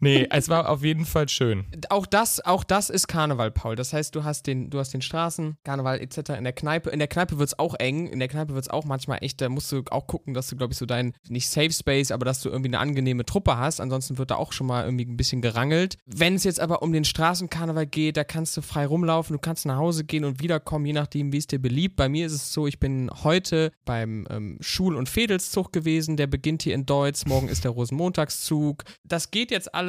Nee, 0.00 0.26
es 0.30 0.48
war 0.48 0.68
auf 0.68 0.84
jeden 0.84 1.06
Fall 1.06 1.28
schön. 1.28 1.64
Auch 1.88 2.06
das, 2.06 2.44
auch 2.44 2.64
das 2.64 2.90
ist 2.90 3.08
Karneval, 3.08 3.50
Paul. 3.50 3.76
Das 3.76 3.92
heißt, 3.92 4.14
du 4.14 4.24
hast 4.24 4.46
den, 4.46 4.68
du 4.70 4.78
hast 4.78 4.92
den 4.92 5.02
Straßenkarneval 5.02 6.00
etc. 6.00 6.30
in 6.36 6.44
der 6.44 6.52
Kneipe. 6.52 6.90
In 6.90 6.98
der 6.98 7.08
Kneipe 7.08 7.38
wird 7.38 7.48
es 7.48 7.58
auch 7.58 7.74
eng. 7.78 8.06
In 8.06 8.18
der 8.18 8.28
Kneipe 8.28 8.54
wird 8.54 8.64
es 8.64 8.70
auch 8.70 8.84
manchmal 8.84 9.18
echt, 9.22 9.40
da 9.40 9.48
musst 9.48 9.72
du 9.72 9.82
auch 9.90 10.06
gucken, 10.06 10.34
dass 10.34 10.48
du, 10.48 10.56
glaube 10.56 10.72
ich, 10.72 10.78
so 10.78 10.86
dein, 10.86 11.14
nicht 11.28 11.48
Safe 11.48 11.72
Space, 11.72 12.10
aber 12.10 12.24
dass 12.24 12.40
du 12.40 12.50
irgendwie 12.50 12.68
eine 12.68 12.78
angenehme 12.78 13.24
Truppe 13.24 13.56
hast. 13.56 13.80
Ansonsten 13.80 14.18
wird 14.18 14.30
da 14.30 14.36
auch 14.36 14.52
schon 14.52 14.66
mal 14.66 14.84
irgendwie 14.84 15.06
ein 15.06 15.16
bisschen 15.16 15.40
gerangelt. 15.40 15.96
Wenn 16.04 16.34
es 16.34 16.44
jetzt 16.44 16.60
aber 16.60 16.82
um 16.82 16.92
den 16.92 17.04
Straßenkarneval 17.04 17.86
geht, 17.86 18.16
da 18.16 18.24
kannst 18.24 18.56
du 18.56 18.62
frei 18.62 18.86
rumlaufen, 18.86 19.34
du 19.34 19.40
kannst 19.40 19.64
nach 19.64 19.76
Hause 19.76 20.04
gehen 20.04 20.24
und 20.24 20.42
wiederkommen, 20.42 20.84
je 20.84 20.92
nachdem, 20.92 21.32
wie 21.32 21.38
es 21.38 21.46
dir 21.46 21.60
beliebt. 21.60 21.96
Bei 21.96 22.08
mir 22.08 22.26
ist 22.26 22.32
es 22.32 22.52
so, 22.52 22.66
ich 22.66 22.78
bin 22.78 23.10
heute 23.24 23.72
beim 23.84 24.26
ähm, 24.30 24.58
Schul- 24.60 24.96
und 24.96 25.08
Fädelszug 25.08 25.72
gewesen. 25.72 26.16
Der 26.16 26.26
beginnt 26.26 26.62
hier 26.62 26.74
in 26.74 26.84
Deutz. 26.84 27.24
Morgen 27.24 27.48
ist 27.48 27.64
der 27.64 27.70
Rosenmontagszug. 27.70 28.84
Das 29.04 29.30
geht 29.30 29.50
jetzt 29.50 29.74
alles 29.74 29.85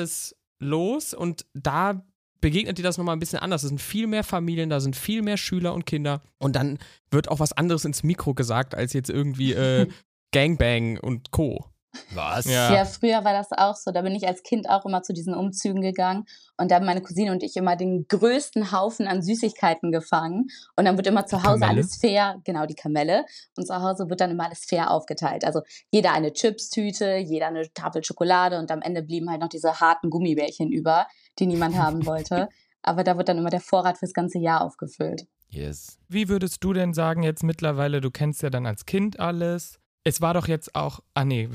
los 0.60 1.14
und 1.14 1.46
da 1.54 2.04
begegnet 2.42 2.78
dir 2.78 2.84
das 2.84 2.98
nochmal 2.98 3.16
ein 3.16 3.20
bisschen 3.20 3.40
anders. 3.40 3.64
Es 3.64 3.70
sind 3.70 3.82
viel 3.82 4.08
mehr 4.08 4.24
Familien, 4.24 4.70
da 4.70 4.80
sind 4.80 4.96
viel 4.96 5.22
mehr 5.22 5.38
Schüler 5.38 5.74
und 5.74 5.86
Kinder 5.86 6.22
und 6.38 6.56
dann 6.56 6.78
wird 7.12 7.30
auch 7.30 7.40
was 7.40 7.54
anderes 7.54 7.86
ins 7.86 8.04
Mikro 8.04 8.34
gesagt, 8.34 8.76
als 8.76 8.94
jetzt 8.94 9.10
irgendwie 9.10 9.54
äh, 9.54 9.88
Gangbang 10.34 11.00
und 11.00 11.32
Co. 11.32 11.66
Was? 12.14 12.46
Ja. 12.46 12.74
Ja, 12.74 12.86
früher 12.86 13.24
war 13.24 13.34
das 13.34 13.52
auch 13.52 13.76
so. 13.76 13.92
Da 13.92 14.02
bin 14.02 14.16
ich 14.16 14.28
als 14.28 14.44
Kind 14.44 14.70
auch 14.70 14.86
immer 14.86 15.04
zu 15.04 15.14
diesen 15.14 15.34
Umzügen 15.34 15.82
gegangen 15.82 16.26
und 16.58 16.72
da 16.72 16.76
haben 16.76 16.86
meine 16.86 17.02
Cousine 17.02 17.32
und 17.32 17.44
ich 17.44 17.56
immer 17.56 17.76
den 17.76 18.08
größten 18.08 18.72
Haufen 18.72 19.08
an 19.08 19.22
Süßigkeiten 19.22 19.92
gefangen 19.92 20.48
und 20.76 20.86
dann 20.86 20.98
wird 20.98 21.08
immer 21.08 21.26
zu 21.26 21.44
Hause 21.44 21.66
alles 21.66 21.98
fair, 21.98 22.42
genau 22.44 22.66
die 22.66 22.76
Kamelle 22.76 23.26
und 23.56 23.68
zu 23.68 23.76
Hause 23.76 24.10
wird 24.10 24.22
dann 24.22 24.32
immer 24.32 24.46
alles 24.46 24.66
fair 24.66 24.92
aufgeteilt. 24.92 25.44
Also 25.46 25.62
jeder 25.92 26.14
eine 26.14 26.34
Chipstüte, 26.34 27.18
jeder 27.18 27.48
eine 27.48 27.72
Tafel 27.74 28.04
Schokolade 28.04 28.60
und 28.60 28.72
am 28.72 28.82
Ende 28.82 29.04
blieben 29.04 29.30
halt 29.30 29.42
noch 29.42 29.50
diese 29.50 29.80
harten 29.80 30.10
Gummibärchen 30.10 30.72
über, 30.72 31.08
die 31.40 31.46
niemand 31.46 31.78
haben 31.78 32.06
wollte. 32.06 32.50
Aber 32.82 33.04
da 33.04 33.18
wird 33.18 33.30
dann 33.30 33.38
immer 33.38 33.50
der 33.50 33.60
Vorrat 33.60 33.98
fürs 33.98 34.14
ganze 34.14 34.40
Jahr 34.40 34.62
aufgefüllt. 34.62 35.28
Yes. 35.50 35.98
Wie 36.08 36.30
würdest 36.30 36.64
du 36.64 36.74
denn 36.74 36.94
sagen, 36.94 37.24
jetzt 37.24 37.44
mittlerweile, 37.44 38.02
du 38.02 38.12
kennst 38.12 38.42
ja 38.42 38.50
dann 38.50 38.66
als 38.66 38.86
Kind 38.86 39.20
alles. 39.20 39.80
Es 40.08 40.22
war 40.22 40.34
doch 40.34 40.48
jetzt 40.48 40.74
auch, 40.74 41.02
ah 41.16 41.26
nee, 41.26 41.50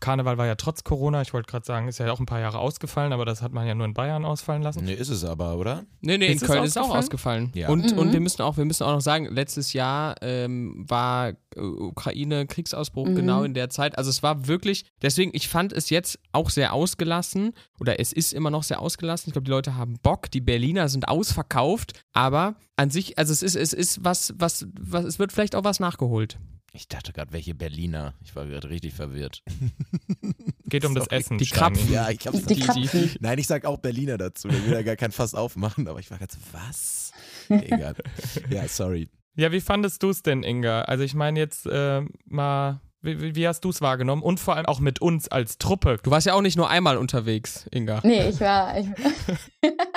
Karneval 0.00 0.38
war 0.38 0.46
ja 0.46 0.54
trotz 0.54 0.84
Corona, 0.84 1.20
ich 1.22 1.32
wollte 1.34 1.50
gerade 1.50 1.66
sagen, 1.66 1.86
ist 1.86 1.98
ja 1.98 2.10
auch 2.10 2.18
ein 2.20 2.24
paar 2.26 2.40
Jahre 2.40 2.58
ausgefallen, 2.58 3.12
aber 3.12 3.24
das 3.24 3.42
hat 3.42 3.52
man 3.52 3.66
ja 3.66 3.74
nur 3.74 3.84
in 3.86 3.92
Bayern 3.94 4.24
ausfallen 4.24 4.62
lassen. 4.62 4.84
Nee, 4.84 4.94
ist 4.94 5.08
es 5.10 5.24
aber, 5.24 5.56
oder? 5.56 5.84
Nee, 6.00 6.16
nee, 6.18 6.26
Ist 6.26 6.32
in 6.32 6.38
es 6.38 6.50
Köln 6.50 6.64
ist 6.64 6.70
es 6.70 6.76
auch 6.78 6.94
ausgefallen? 6.94 7.44
ausgefallen. 7.46 7.50
Ja. 7.54 7.68
Und, 7.68 7.92
Mhm. 7.92 7.98
und 7.98 8.12
wir 8.12 8.20
müssen 8.20 8.40
auch, 8.42 8.56
wir 8.56 8.64
müssen 8.64 8.84
auch 8.84 8.92
noch 8.92 9.00
sagen, 9.02 9.26
letztes 9.26 9.72
Jahr 9.74 10.14
ähm, 10.22 10.84
war 10.88 11.28
äh, 11.28 11.34
Ukraine 11.60 12.46
Kriegsausbruch 12.46 13.06
Mhm. 13.08 13.14
genau 13.16 13.42
in 13.44 13.52
der 13.54 13.68
Zeit. 13.70 13.98
Also 13.98 14.08
es 14.10 14.22
war 14.22 14.46
wirklich, 14.48 14.84
deswegen, 15.02 15.30
ich 15.34 15.48
fand 15.48 15.72
es 15.74 15.90
jetzt 15.90 16.18
auch 16.32 16.50
sehr 16.50 16.72
ausgelassen 16.72 17.52
oder 17.80 18.00
es 18.00 18.12
ist 18.12 18.32
immer 18.32 18.50
noch 18.50 18.62
sehr 18.62 18.80
ausgelassen. 18.80 19.28
Ich 19.28 19.32
glaube, 19.34 19.44
die 19.44 19.50
Leute 19.52 19.76
haben 19.76 19.98
Bock, 20.02 20.30
die 20.30 20.40
Berliner 20.40 20.88
sind 20.88 21.06
ausverkauft, 21.08 22.00
aber 22.14 22.56
an 22.76 22.90
sich, 22.90 23.18
also 23.18 23.32
es 23.32 23.42
ist, 23.42 23.56
es 23.56 23.72
ist 23.74 24.04
was, 24.04 24.32
was, 24.38 24.66
was, 24.80 25.04
es 25.04 25.18
wird 25.18 25.32
vielleicht 25.32 25.54
auch 25.54 25.64
was 25.64 25.80
nachgeholt. 25.80 26.38
Ich 26.72 26.86
dachte 26.86 27.12
gerade, 27.12 27.32
welche 27.32 27.54
Berliner. 27.54 28.14
Ich 28.22 28.36
war 28.36 28.46
gerade 28.46 28.68
richtig 28.68 28.92
verwirrt. 28.94 29.42
Geht 30.66 30.84
um 30.84 30.94
das 30.94 31.04
Sorry. 31.04 31.16
Essen. 31.16 31.38
Die. 31.38 31.46
Krapfen. 31.46 31.90
Ja, 31.90 32.10
ich 32.10 32.26
hab's 32.26 32.44
Die 32.44 32.54
Die- 32.54 32.60
Krapfen. 32.60 33.10
Nein, 33.20 33.38
ich 33.38 33.46
sag 33.46 33.64
auch 33.64 33.78
Berliner 33.78 34.18
dazu. 34.18 34.48
Der 34.48 34.64
will 34.66 34.72
ja 34.74 34.82
gar 34.82 34.96
kein 34.96 35.10
Fass 35.12 35.34
aufmachen, 35.34 35.88
aber 35.88 35.98
ich 35.98 36.10
war 36.10 36.18
ganz, 36.18 36.36
was? 36.52 37.12
Egal. 37.48 37.94
Ja, 38.50 38.68
sorry. 38.68 39.08
Ja, 39.34 39.50
wie 39.52 39.60
fandest 39.60 40.02
du 40.02 40.10
es 40.10 40.22
denn, 40.22 40.42
Inga? 40.42 40.82
Also 40.82 41.04
ich 41.04 41.14
meine 41.14 41.38
jetzt 41.40 41.64
äh, 41.66 42.02
mal, 42.26 42.80
wie, 43.00 43.20
wie- 43.22 43.34
wie 43.34 43.48
hast 43.48 43.60
du 43.64 43.70
es 43.70 43.80
wahrgenommen? 43.80 44.22
Und 44.22 44.38
vor 44.38 44.56
allem 44.56 44.66
auch 44.66 44.80
mit 44.80 45.00
uns 45.00 45.28
als 45.28 45.56
Truppe. 45.58 45.98
Du 46.02 46.10
warst 46.10 46.26
ja 46.26 46.34
auch 46.34 46.42
nicht 46.42 46.56
nur 46.56 46.68
einmal 46.68 46.98
unterwegs, 46.98 47.66
Inga. 47.72 48.00
Nee, 48.04 48.28
ich 48.28 48.40
war, 48.40 48.78
ich, 48.78 48.86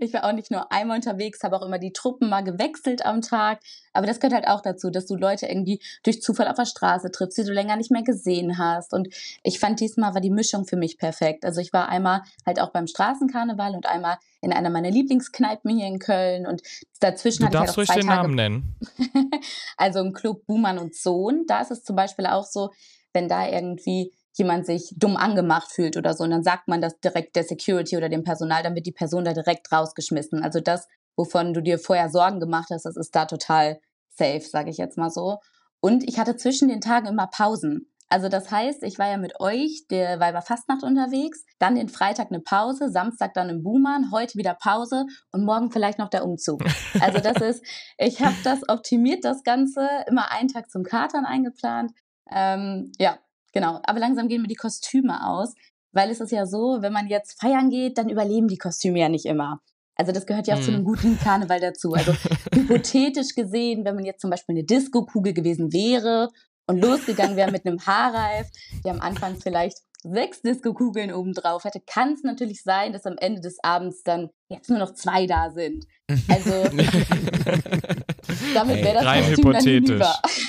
ich 0.00 0.12
war 0.12 0.24
auch 0.24 0.32
nicht 0.32 0.50
nur 0.50 0.70
einmal 0.70 0.96
unterwegs, 0.96 1.42
habe 1.42 1.56
auch 1.56 1.66
immer 1.66 1.78
die 1.78 1.92
Truppen 1.92 2.28
mal 2.28 2.42
gewechselt 2.42 3.04
am 3.04 3.22
Tag. 3.22 3.60
Aber 3.92 4.06
das 4.06 4.20
gehört 4.20 4.34
halt 4.34 4.48
auch 4.48 4.60
dazu, 4.60 4.90
dass 4.90 5.06
du 5.06 5.16
Leute 5.16 5.46
irgendwie 5.46 5.80
durch 6.04 6.22
Zufall 6.22 6.48
auf 6.48 6.56
der 6.56 6.66
Straße 6.66 7.10
triffst, 7.10 7.38
die 7.38 7.44
du 7.44 7.52
länger 7.52 7.76
nicht 7.76 7.90
mehr 7.90 8.02
gesehen 8.02 8.58
hast. 8.58 8.92
Und 8.92 9.08
ich 9.42 9.58
fand 9.58 9.80
diesmal 9.80 10.14
war 10.14 10.20
die 10.20 10.30
Mischung 10.30 10.64
für 10.64 10.76
mich 10.76 10.98
perfekt. 10.98 11.44
Also 11.44 11.60
ich 11.60 11.72
war 11.72 11.88
einmal 11.88 12.22
halt 12.46 12.60
auch 12.60 12.70
beim 12.70 12.86
Straßenkarneval 12.86 13.74
und 13.74 13.86
einmal 13.86 14.18
in 14.40 14.52
einer 14.52 14.70
meiner 14.70 14.90
Lieblingskneipen 14.90 15.76
hier 15.76 15.86
in 15.86 15.98
Köln. 15.98 16.46
Und 16.46 16.62
dazwischen 17.00 17.40
Du 17.40 17.46
hatte 17.46 17.56
ich 17.56 17.58
halt 17.58 17.68
darfst 17.68 17.78
ruhig 17.78 17.88
den 17.88 18.06
Tage 18.06 18.22
Namen 18.22 18.34
nennen. 18.34 18.76
also 19.76 20.00
im 20.00 20.12
Club 20.12 20.46
Buhmann 20.46 20.78
und 20.78 20.94
Sohn, 20.94 21.44
da 21.46 21.60
ist 21.60 21.70
es 21.70 21.82
zum 21.82 21.96
Beispiel 21.96 22.26
auch 22.26 22.44
so, 22.44 22.70
wenn 23.12 23.28
da 23.28 23.48
irgendwie 23.48 24.12
jemand 24.34 24.66
sich 24.66 24.94
dumm 24.96 25.16
angemacht 25.16 25.70
fühlt 25.70 25.96
oder 25.96 26.14
so, 26.14 26.24
und 26.24 26.30
dann 26.30 26.42
sagt 26.42 26.68
man 26.68 26.80
das 26.80 26.98
direkt 27.00 27.36
der 27.36 27.44
Security 27.44 27.96
oder 27.96 28.08
dem 28.08 28.24
Personal, 28.24 28.62
dann 28.62 28.74
wird 28.74 28.86
die 28.86 28.92
Person 28.92 29.24
da 29.24 29.32
direkt 29.32 29.70
rausgeschmissen. 29.72 30.42
Also 30.42 30.60
das, 30.60 30.86
wovon 31.16 31.52
du 31.54 31.62
dir 31.62 31.78
vorher 31.78 32.08
Sorgen 32.08 32.40
gemacht 32.40 32.68
hast, 32.70 32.84
das 32.84 32.96
ist 32.96 33.14
da 33.14 33.26
total 33.26 33.80
safe, 34.10 34.40
sage 34.40 34.70
ich 34.70 34.78
jetzt 34.78 34.98
mal 34.98 35.10
so. 35.10 35.38
Und 35.80 36.04
ich 36.08 36.18
hatte 36.18 36.36
zwischen 36.36 36.68
den 36.68 36.80
Tagen 36.80 37.06
immer 37.06 37.26
Pausen. 37.26 37.90
Also 38.12 38.28
das 38.28 38.50
heißt, 38.50 38.82
ich 38.82 38.98
war 38.98 39.08
ja 39.08 39.16
mit 39.16 39.38
euch 39.38 39.86
der 39.88 40.18
Weiberfastnacht 40.18 40.82
unterwegs, 40.82 41.44
dann 41.60 41.76
den 41.76 41.88
Freitag 41.88 42.26
eine 42.30 42.40
Pause, 42.40 42.90
Samstag 42.90 43.34
dann 43.34 43.48
im 43.48 43.62
Buhmann, 43.62 44.10
heute 44.10 44.36
wieder 44.36 44.54
Pause 44.54 45.06
und 45.30 45.44
morgen 45.44 45.70
vielleicht 45.70 46.00
noch 46.00 46.08
der 46.08 46.24
Umzug. 46.24 46.64
Also 47.00 47.20
das 47.20 47.36
ist, 47.40 47.64
ich 47.98 48.20
habe 48.20 48.34
das 48.42 48.68
optimiert, 48.68 49.24
das 49.24 49.44
Ganze, 49.44 49.88
immer 50.08 50.32
einen 50.32 50.48
Tag 50.48 50.70
zum 50.70 50.82
Katern 50.82 51.24
eingeplant. 51.24 51.92
Ähm, 52.32 52.90
ja, 52.98 53.16
genau. 53.52 53.80
Aber 53.84 53.98
langsam 53.98 54.28
gehen 54.28 54.42
mir 54.42 54.48
die 54.48 54.54
Kostüme 54.54 55.26
aus, 55.26 55.54
weil 55.92 56.10
es 56.10 56.20
ist 56.20 56.32
ja 56.32 56.46
so, 56.46 56.78
wenn 56.80 56.92
man 56.92 57.08
jetzt 57.08 57.40
feiern 57.40 57.70
geht, 57.70 57.98
dann 57.98 58.08
überleben 58.08 58.48
die 58.48 58.58
Kostüme 58.58 58.98
ja 59.00 59.08
nicht 59.08 59.26
immer. 59.26 59.60
Also 59.96 60.12
das 60.12 60.24
gehört 60.26 60.46
ja 60.46 60.54
auch 60.54 60.60
zu 60.60 60.70
Mhm. 60.70 60.76
einem 60.76 60.84
guten 60.84 61.18
Karneval 61.18 61.60
dazu. 61.60 61.92
Also 61.92 62.12
hypothetisch 62.54 63.34
gesehen, 63.34 63.84
wenn 63.84 63.96
man 63.96 64.04
jetzt 64.04 64.20
zum 64.22 64.30
Beispiel 64.30 64.54
eine 64.54 64.64
Disco-Kugel 64.64 65.32
gewesen 65.34 65.72
wäre 65.72 66.28
und 66.66 66.80
losgegangen 66.80 67.36
wäre 67.36 67.50
mit 67.50 67.66
einem 67.66 67.84
Haarreif, 67.84 68.46
der 68.84 68.92
am 68.92 69.00
Anfang 69.00 69.36
vielleicht 69.36 69.78
sechs 70.02 70.40
Disco-Kugeln 70.40 71.12
obendrauf 71.12 71.64
hätte, 71.64 71.80
kann 71.86 72.14
es 72.14 72.22
natürlich 72.22 72.62
sein, 72.62 72.94
dass 72.94 73.04
am 73.04 73.18
Ende 73.18 73.42
des 73.42 73.58
Abends 73.62 74.02
dann 74.02 74.30
jetzt 74.48 74.70
nur 74.70 74.78
noch 74.78 74.94
zwei 74.94 75.26
da 75.26 75.50
sind. 75.50 75.84
Also 76.28 76.52
damit 78.54 78.76
wäre 78.82 78.94
das 78.94 79.04
rein 79.04 79.24
Kostüm 79.24 79.52
dann 79.52 79.64
hypothetisch. 79.64 80.06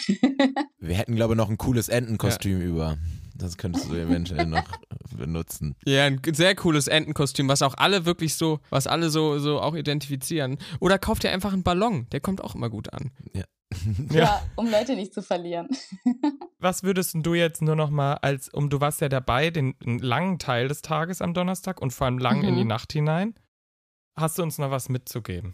Wir 0.80 0.96
hätten, 0.96 1.16
glaube 1.16 1.34
ich, 1.34 1.38
noch 1.38 1.50
ein 1.50 1.58
cooles 1.58 1.90
Entenkostüm 1.90 2.62
über. 2.62 2.98
Das 3.36 3.58
könntest 3.58 3.90
du 3.90 3.96
eventuell 3.96 4.46
noch 4.46 4.64
benutzen. 5.18 5.76
Ja, 5.86 6.06
ein 6.06 6.22
sehr 6.34 6.54
cooles 6.56 6.88
Entenkostüm, 6.88 7.48
was 7.48 7.62
auch 7.64 7.74
alle 7.78 8.06
wirklich 8.06 8.36
so, 8.36 8.60
was 8.70 8.86
alle 8.88 9.10
so, 9.10 9.40
so 9.40 9.60
auch 9.60 9.76
identifizieren. 9.76 10.58
Oder 10.80 11.00
kauft 11.00 11.24
ihr 11.24 11.32
einfach 11.32 11.54
einen 11.54 11.64
Ballon, 11.64 12.08
der 12.12 12.20
kommt 12.20 12.44
auch 12.44 12.54
immer 12.56 12.70
gut 12.70 12.94
an. 12.94 13.12
Ja. 13.34 13.44
um 14.58 14.70
Leute 14.70 14.96
nicht 14.96 15.14
zu 15.14 15.22
verlieren. 15.22 15.70
Was 16.60 16.84
würdest 16.84 17.16
du 17.16 17.34
jetzt 17.34 17.62
nur 17.62 17.76
noch 17.76 17.90
mal 17.90 18.16
als, 18.16 18.50
um 18.50 18.70
du 18.70 18.82
warst 18.82 19.02
ja 19.02 19.10
dabei, 19.10 19.50
den, 19.50 19.76
den 19.80 19.98
langen 20.00 20.40
Teil 20.40 20.68
des 20.68 20.82
Tages 20.82 21.22
am 21.22 21.34
Donnerstag 21.34 21.82
und 21.82 21.92
vor 21.92 22.06
allem 22.08 22.20
lang 22.20 22.44
in 22.44 22.56
die 22.56 22.64
Mhm. 22.64 22.68
Nacht 22.68 22.92
hinein. 22.92 23.34
Hast 24.16 24.38
du 24.38 24.44
uns 24.44 24.58
noch 24.58 24.72
was 24.72 24.90
mitzugeben? 24.90 25.54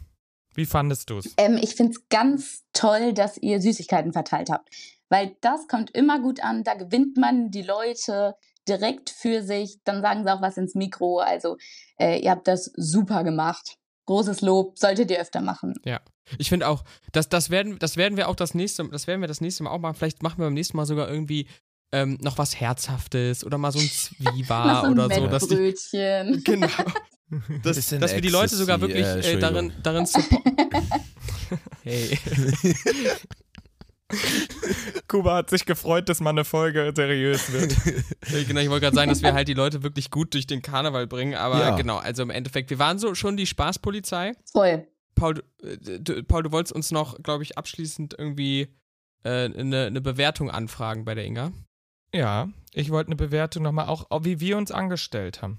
Wie 0.57 0.65
fandest 0.65 1.11
du 1.11 1.19
es? 1.19 1.33
Ähm, 1.37 1.59
ich 1.61 1.75
finde 1.75 1.91
es 1.93 2.09
ganz 2.09 2.63
toll, 2.73 3.13
dass 3.13 3.37
ihr 3.37 3.61
Süßigkeiten 3.61 4.11
verteilt 4.11 4.49
habt. 4.49 4.69
Weil 5.07 5.37
das 5.39 5.67
kommt 5.67 5.91
immer 5.91 6.19
gut 6.19 6.43
an. 6.43 6.63
Da 6.63 6.73
gewinnt 6.73 7.15
man 7.15 7.51
die 7.51 7.61
Leute 7.61 8.33
direkt 8.67 9.11
für 9.11 9.43
sich. 9.43 9.77
Dann 9.83 10.01
sagen 10.01 10.23
sie 10.23 10.33
auch 10.33 10.41
was 10.41 10.57
ins 10.57 10.73
Mikro. 10.73 11.19
Also, 11.19 11.57
äh, 11.99 12.19
ihr 12.19 12.31
habt 12.31 12.47
das 12.47 12.71
super 12.75 13.23
gemacht. 13.23 13.75
Großes 14.07 14.41
Lob. 14.41 14.79
Solltet 14.79 15.11
ihr 15.11 15.21
öfter 15.21 15.41
machen. 15.41 15.75
Ich 16.39 16.49
finde 16.49 16.67
auch, 16.67 16.83
das, 17.11 17.29
das, 17.29 17.51
werden, 17.51 17.77
das 17.77 17.95
werden 17.95 18.17
wir 18.17 18.27
auch 18.27 18.35
das 18.35 18.55
nächste, 18.55 18.89
das 18.89 19.05
werden 19.05 19.21
wir 19.21 19.27
das 19.27 19.41
nächste 19.41 19.63
Mal 19.63 19.69
auch 19.69 19.79
machen. 19.79 19.95
Vielleicht 19.95 20.23
machen 20.23 20.39
wir 20.39 20.45
beim 20.45 20.55
nächsten 20.55 20.75
Mal 20.75 20.87
sogar 20.87 21.07
irgendwie 21.07 21.47
ähm, 21.91 22.17
noch 22.19 22.39
was 22.39 22.59
Herzhaftes 22.59 23.45
oder 23.45 23.59
mal 23.59 23.71
so 23.71 23.79
ein 23.79 23.87
Zwieber 23.93 24.81
so 24.81 24.87
ein 24.87 24.99
oder 24.99 25.15
so. 25.15 25.27
Dass 25.27 25.47
die, 25.47 25.55
Mettbrötchen. 25.55 26.43
genau. 26.43 26.67
Dass, 27.63 27.89
dass 27.89 28.13
wir 28.13 28.21
die 28.21 28.29
Leute 28.29 28.55
sogar 28.55 28.79
wirklich 28.79 29.05
äh, 29.05 29.33
äh, 29.33 29.39
darin, 29.39 29.73
darin 29.83 30.05
supporten. 30.05 30.55
hey. 31.83 32.17
Kuba 35.09 35.35
hat 35.35 35.49
sich 35.49 35.65
gefreut, 35.65 36.07
dass 36.07 36.19
mal 36.21 36.29
eine 36.29 36.45
Folge 36.45 36.91
seriös 36.95 37.51
wird. 37.51 37.75
Genau, 38.47 38.59
ich 38.61 38.69
wollte 38.69 38.85
gerade 38.85 38.95
sagen, 38.95 39.09
dass 39.09 39.21
wir 39.21 39.33
halt 39.33 39.47
die 39.47 39.53
Leute 39.53 39.83
wirklich 39.83 40.11
gut 40.11 40.33
durch 40.33 40.47
den 40.47 40.61
Karneval 40.61 41.07
bringen, 41.07 41.35
aber 41.35 41.59
Ja. 41.59 41.75
genau, 41.75 41.97
also 41.97 42.23
im 42.23 42.29
Endeffekt, 42.29 42.69
wir 42.69 42.79
waren 42.79 42.99
so 42.99 43.15
schon 43.15 43.35
die 43.37 43.45
Spaßpolizei. 43.45 44.33
Voll. 44.51 44.87
Paul, 45.15 45.33
du- 45.35 45.67
äh, 45.67 45.99
du, 45.99 46.23
Paul, 46.23 46.43
du 46.43 46.51
wolltest 46.51 46.73
uns 46.73 46.91
noch, 46.91 47.21
glaube 47.23 47.43
ich, 47.43 47.57
abschließend 47.57 48.15
irgendwie 48.17 48.67
äh, 49.23 49.45
eine, 49.45 49.85
eine 49.87 50.01
Bewertung 50.01 50.49
anfragen 50.51 51.03
bei 51.05 51.15
der 51.15 51.25
Inga. 51.25 51.51
Ja, 52.13 52.49
ich 52.73 52.89
wollte 52.91 53.09
eine 53.09 53.15
Bewertung 53.17 53.63
nochmal, 53.63 53.87
auch 53.87 54.05
wie 54.23 54.39
wir 54.39 54.57
uns 54.57 54.71
angestellt 54.71 55.41
haben. 55.41 55.57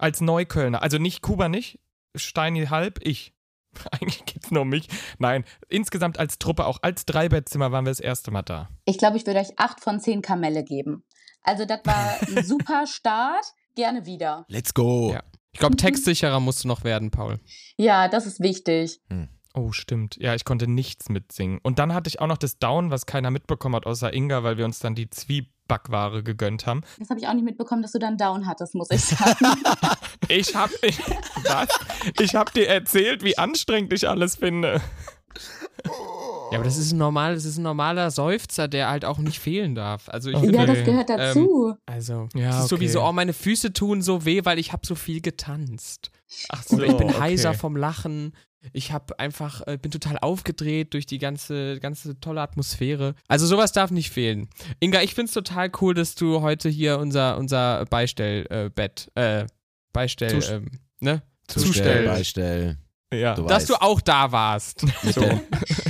Als 0.00 0.22
Neuköllner. 0.22 0.82
Also 0.82 0.96
nicht 0.96 1.20
Kuba 1.20 1.48
nicht, 1.48 1.78
Steini 2.16 2.66
halb, 2.66 2.98
ich. 3.02 3.34
Eigentlich 3.92 4.24
geht's 4.24 4.50
nur 4.50 4.62
um 4.62 4.68
mich. 4.70 4.88
Nein, 5.18 5.44
insgesamt 5.68 6.18
als 6.18 6.38
Truppe, 6.38 6.66
auch 6.66 6.78
als 6.82 7.04
Dreibettzimmer 7.04 7.70
waren 7.70 7.84
wir 7.84 7.90
das 7.90 8.00
erste 8.00 8.30
Mal 8.30 8.42
da. 8.42 8.70
Ich 8.86 8.98
glaube, 8.98 9.18
ich 9.18 9.26
würde 9.26 9.40
euch 9.40 9.58
acht 9.58 9.80
von 9.80 10.00
zehn 10.00 10.22
Kamelle 10.22 10.64
geben. 10.64 11.04
Also, 11.42 11.66
das 11.66 11.80
war 11.84 12.16
ein 12.20 12.44
super 12.44 12.86
Start. 12.86 13.44
Gerne 13.76 14.06
wieder. 14.06 14.46
Let's 14.48 14.74
go. 14.74 15.12
Ja. 15.12 15.22
Ich 15.52 15.60
glaube, 15.60 15.76
textsicherer 15.76 16.40
musst 16.40 16.64
du 16.64 16.68
noch 16.68 16.82
werden, 16.82 17.10
Paul. 17.10 17.38
Ja, 17.76 18.08
das 18.08 18.26
ist 18.26 18.40
wichtig. 18.40 19.00
Oh, 19.54 19.72
stimmt. 19.72 20.16
Ja, 20.16 20.34
ich 20.34 20.44
konnte 20.44 20.66
nichts 20.66 21.08
mitsingen. 21.08 21.58
Und 21.62 21.78
dann 21.78 21.92
hatte 21.92 22.08
ich 22.08 22.20
auch 22.20 22.26
noch 22.26 22.38
das 22.38 22.58
Down, 22.58 22.90
was 22.90 23.04
keiner 23.04 23.30
mitbekommen 23.30 23.74
hat, 23.74 23.86
außer 23.86 24.12
Inga, 24.12 24.42
weil 24.44 24.56
wir 24.56 24.64
uns 24.64 24.78
dann 24.78 24.94
die 24.94 25.10
Zwiebackware 25.70 26.22
gegönnt 26.22 26.66
haben. 26.66 26.82
Das 26.98 27.10
habe 27.10 27.20
ich 27.20 27.26
auch 27.28 27.34
nicht 27.34 27.44
mitbekommen, 27.44 27.82
dass 27.82 27.92
du 27.92 27.98
dann 27.98 28.16
Down 28.16 28.46
hattest, 28.46 28.74
muss 28.74 28.90
ich 28.90 29.00
sagen. 29.04 29.46
Ich 30.28 30.54
hab, 30.54 30.70
ich, 30.82 30.98
was? 31.44 31.68
Ich 32.20 32.34
hab 32.36 32.52
dir 32.52 32.68
erzählt, 32.68 33.24
wie 33.24 33.36
anstrengend 33.36 33.92
ich 33.92 34.08
alles 34.08 34.36
finde. 34.36 34.80
Ja, 36.52 36.58
aber 36.58 36.64
das 36.64 36.76
ist 36.76 36.92
ein 36.92 36.98
normal, 36.98 37.34
das 37.34 37.44
ist 37.44 37.56
ein 37.58 37.62
normaler 37.62 38.10
Seufzer, 38.12 38.68
der 38.68 38.88
halt 38.90 39.04
auch 39.04 39.18
nicht 39.18 39.40
fehlen 39.40 39.74
darf. 39.74 40.08
Also 40.08 40.30
ich 40.30 40.36
Okay. 40.36 40.46
finde, 40.46 40.58
ja, 40.60 40.66
das 40.66 40.84
gehört 40.84 41.10
dazu. 41.10 41.74
also 41.86 42.28
Ja, 42.34 42.50
es 42.50 42.56
ist 42.56 42.60
okay. 42.64 42.68
sowieso, 42.68 43.02
oh, 43.02 43.12
meine 43.12 43.32
Füße 43.32 43.72
tun 43.72 44.02
so 44.02 44.24
weh, 44.24 44.44
weil 44.44 44.58
ich 44.60 44.72
habe 44.72 44.86
so 44.86 44.94
viel 44.94 45.20
getanzt. 45.20 46.10
Ach 46.48 46.62
Und 46.68 46.82
ich 46.82 46.96
bin 46.96 47.08
okay. 47.08 47.20
heiser 47.20 47.54
vom 47.54 47.76
Lachen. 47.76 48.32
Ich 48.72 48.92
habe 48.92 49.18
einfach, 49.18 49.66
äh, 49.66 49.78
bin 49.78 49.90
total 49.90 50.18
aufgedreht 50.18 50.92
durch 50.94 51.06
die 51.06 51.18
ganze, 51.18 51.80
ganze 51.80 52.20
tolle 52.20 52.42
Atmosphäre. 52.42 53.14
Also 53.28 53.46
sowas 53.46 53.72
darf 53.72 53.90
nicht 53.90 54.10
fehlen. 54.10 54.48
Inga, 54.80 55.00
ich 55.02 55.14
find's 55.14 55.32
total 55.32 55.70
cool, 55.80 55.94
dass 55.94 56.14
du 56.14 56.42
heute 56.42 56.68
hier 56.68 56.98
unser, 56.98 57.38
unser 57.38 57.84
Beistellbett, 57.86 59.10
äh, 59.14 59.46
Beistell, 59.92 60.30
Zus- 60.40 60.50
ähm, 60.50 60.66
ne? 61.00 61.22
Zustell, 61.48 61.66
Zustell. 61.72 62.06
Beistell. 62.06 62.76
Ja. 63.12 63.34
Du 63.34 63.42
Dass 63.42 63.62
weißt. 63.62 63.70
du 63.70 63.74
auch 63.82 64.00
da 64.00 64.30
warst. 64.30 64.84
Mit, 65.02 65.16
der, 65.16 65.40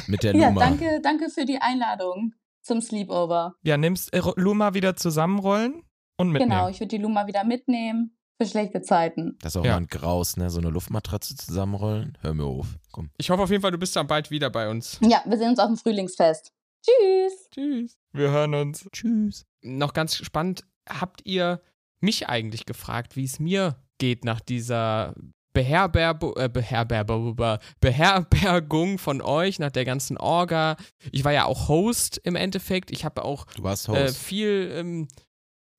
mit 0.07 0.23
der 0.23 0.35
Ja, 0.37 0.47
Nummer. 0.49 0.61
danke, 0.61 1.00
danke 1.03 1.29
für 1.29 1.45
die 1.45 1.59
Einladung 1.61 2.33
zum 2.63 2.80
Sleepover. 2.80 3.54
Ja, 3.63 3.76
nimmst 3.76 4.13
äh, 4.15 4.23
Luma 4.37 4.73
wieder 4.75 4.97
zusammenrollen 4.97 5.83
und 6.17 6.28
mitnehmen. 6.30 6.50
Genau, 6.50 6.69
ich 6.71 6.80
würde 6.80 6.97
die 6.97 7.02
Luma 7.02 7.26
wieder 7.26 7.45
mitnehmen 7.45 8.17
für 8.41 8.47
schlechte 8.47 8.81
Zeiten. 8.83 9.37
Das 9.43 9.55
ist 9.55 9.57
auch 9.61 9.65
Ja. 9.65 9.73
mal 9.73 9.79
ein 9.83 9.87
Graus, 9.87 10.37
ne? 10.37 10.49
So 10.50 10.59
eine 10.61 10.71
Luftmatratze 10.71 11.37
zusammenrollen. 11.37 12.17
Hör 12.21 12.33
mir 12.35 12.45
auf. 12.45 12.67
Komm. 12.93 13.11
Ich 13.19 13.29
hoffe 13.31 13.43
auf 13.43 13.50
jeden 13.50 13.61
Fall, 13.63 13.71
du 13.73 13.79
bist 13.79 13.95
dann 13.97 14.07
bald 14.07 14.31
wieder 14.31 14.49
bei 14.50 14.69
uns. 14.71 14.99
Ja, 15.03 15.23
wir 15.26 15.37
sehen 15.37 15.50
uns 15.50 15.59
auf 15.59 15.67
dem 15.67 15.76
Frühlingsfest. 15.76 16.53
Tschüss. 16.85 17.49
Tschüss. 17.50 17.99
Wir 18.13 18.31
hören 18.31 18.55
uns. 18.55 18.87
Tschüss. 18.93 19.45
Noch 19.63 19.93
ganz 19.93 20.17
spannend, 20.17 20.65
habt 20.89 21.21
ihr 21.26 21.61
mich 22.00 22.29
eigentlich 22.29 22.65
gefragt, 22.65 23.17
wie 23.17 23.25
es 23.25 23.39
mir 23.39 23.76
geht 23.99 24.25
nach 24.25 24.41
dieser 24.41 25.15
Beherberbo 25.53 26.35
äh, 26.37 26.49
Beherberbo 26.49 27.35
Beherbergung 27.81 28.99
von 28.99 29.21
euch, 29.21 29.59
nach 29.59 29.71
der 29.73 29.85
ganzen 29.85 30.17
Orga. 30.17 30.76
Ich 31.13 31.25
war 31.25 31.33
ja 31.33 31.45
auch 31.45 31.69
Host 31.69 32.19
im 32.25 32.37
Endeffekt. 32.37 32.91
Ich 32.91 33.05
habe 33.05 33.25
auch 33.25 33.45
Du 33.57 33.63
warst 33.65 33.89
äh, 33.91 34.09
viel, 34.09 34.73
ähm, 34.75 35.09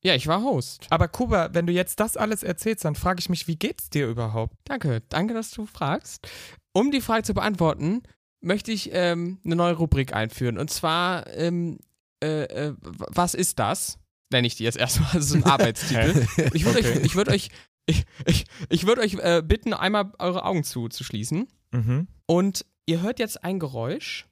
ja, 0.04 0.16
ich 0.16 0.28
war 0.28 0.42
Host. 0.42 0.88
Aber 0.90 1.08
Kuba, 1.08 1.50
wenn 1.54 1.68
du 1.68 1.74
jetzt 1.74 2.00
das 2.00 2.18
alles 2.18 2.44
erzählst, 2.44 2.86
dann 2.86 2.96
frage 2.96 3.20
ich 3.20 3.30
mich, 3.30 3.48
wie 3.48 3.56
geht's 3.56 3.90
dir 3.90 4.08
überhaupt? 4.08 4.56
Danke, 4.66 5.02
danke, 5.10 5.34
dass 5.34 5.52
du 5.52 5.66
fragst. 5.66 6.28
Um 6.74 6.92
die 6.92 7.02
Frage 7.02 7.24
zu 7.24 7.34
beantworten, 7.34 8.02
möchte 8.42 8.72
ich 8.72 8.90
ähm, 8.94 9.40
eine 9.46 9.56
neue 9.56 9.74
Rubrik 9.74 10.14
einführen. 10.14 10.58
Und 10.58 10.70
zwar, 10.72 11.28
ähm, 11.36 11.80
äh, 12.24 12.44
äh, 12.44 12.76
was 12.80 13.34
ist 13.36 13.60
das? 13.60 14.00
Nenne 14.32 14.48
ich 14.48 14.56
die 14.56 14.64
jetzt 14.64 14.78
erstmal. 14.78 15.12
Das 15.14 15.26
ist 15.26 15.36
ein 15.36 15.44
Arbeitstitel. 15.46 16.26
Ich 16.54 16.66
würde 16.66 16.80
Okay. 16.80 16.98
euch, 17.00 17.06
ich 17.06 17.16
würde 17.16 17.32
euch, 17.32 17.50
ich, 17.86 18.06
ich, 18.26 18.46
ich 18.70 18.88
würde 18.88 19.02
euch 19.02 19.16
äh, 19.16 19.44
bitten, 19.46 19.74
einmal 19.74 20.12
eure 20.20 20.46
Augen 20.46 20.64
zuzuschließen. 20.64 21.48
Mhm. 21.72 22.08
Und 22.26 22.66
ihr 22.86 23.02
hört 23.02 23.20
jetzt 23.20 23.44
ein 23.44 23.60
Geräusch 23.60 24.28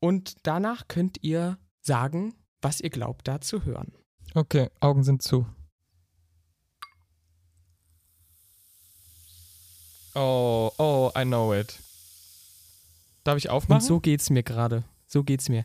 und 0.00 0.34
danach 0.46 0.88
könnt 0.88 1.18
ihr 1.22 1.58
sagen, 1.80 2.34
was 2.60 2.80
ihr 2.80 2.90
glaubt, 2.90 3.28
da 3.28 3.40
zu 3.40 3.64
hören. 3.64 3.92
Okay, 4.34 4.70
Augen 4.80 5.02
sind 5.02 5.22
zu. 5.22 5.46
Oh, 10.14 10.70
oh, 10.78 11.10
I 11.16 11.24
know 11.24 11.52
it. 11.54 11.78
Darf 13.24 13.36
ich 13.36 13.50
aufmachen? 13.50 13.80
Und 13.80 13.86
so 13.86 14.00
geht's 14.00 14.30
mir 14.30 14.42
gerade. 14.42 14.84
So 15.06 15.24
geht's 15.24 15.48
mir. 15.48 15.62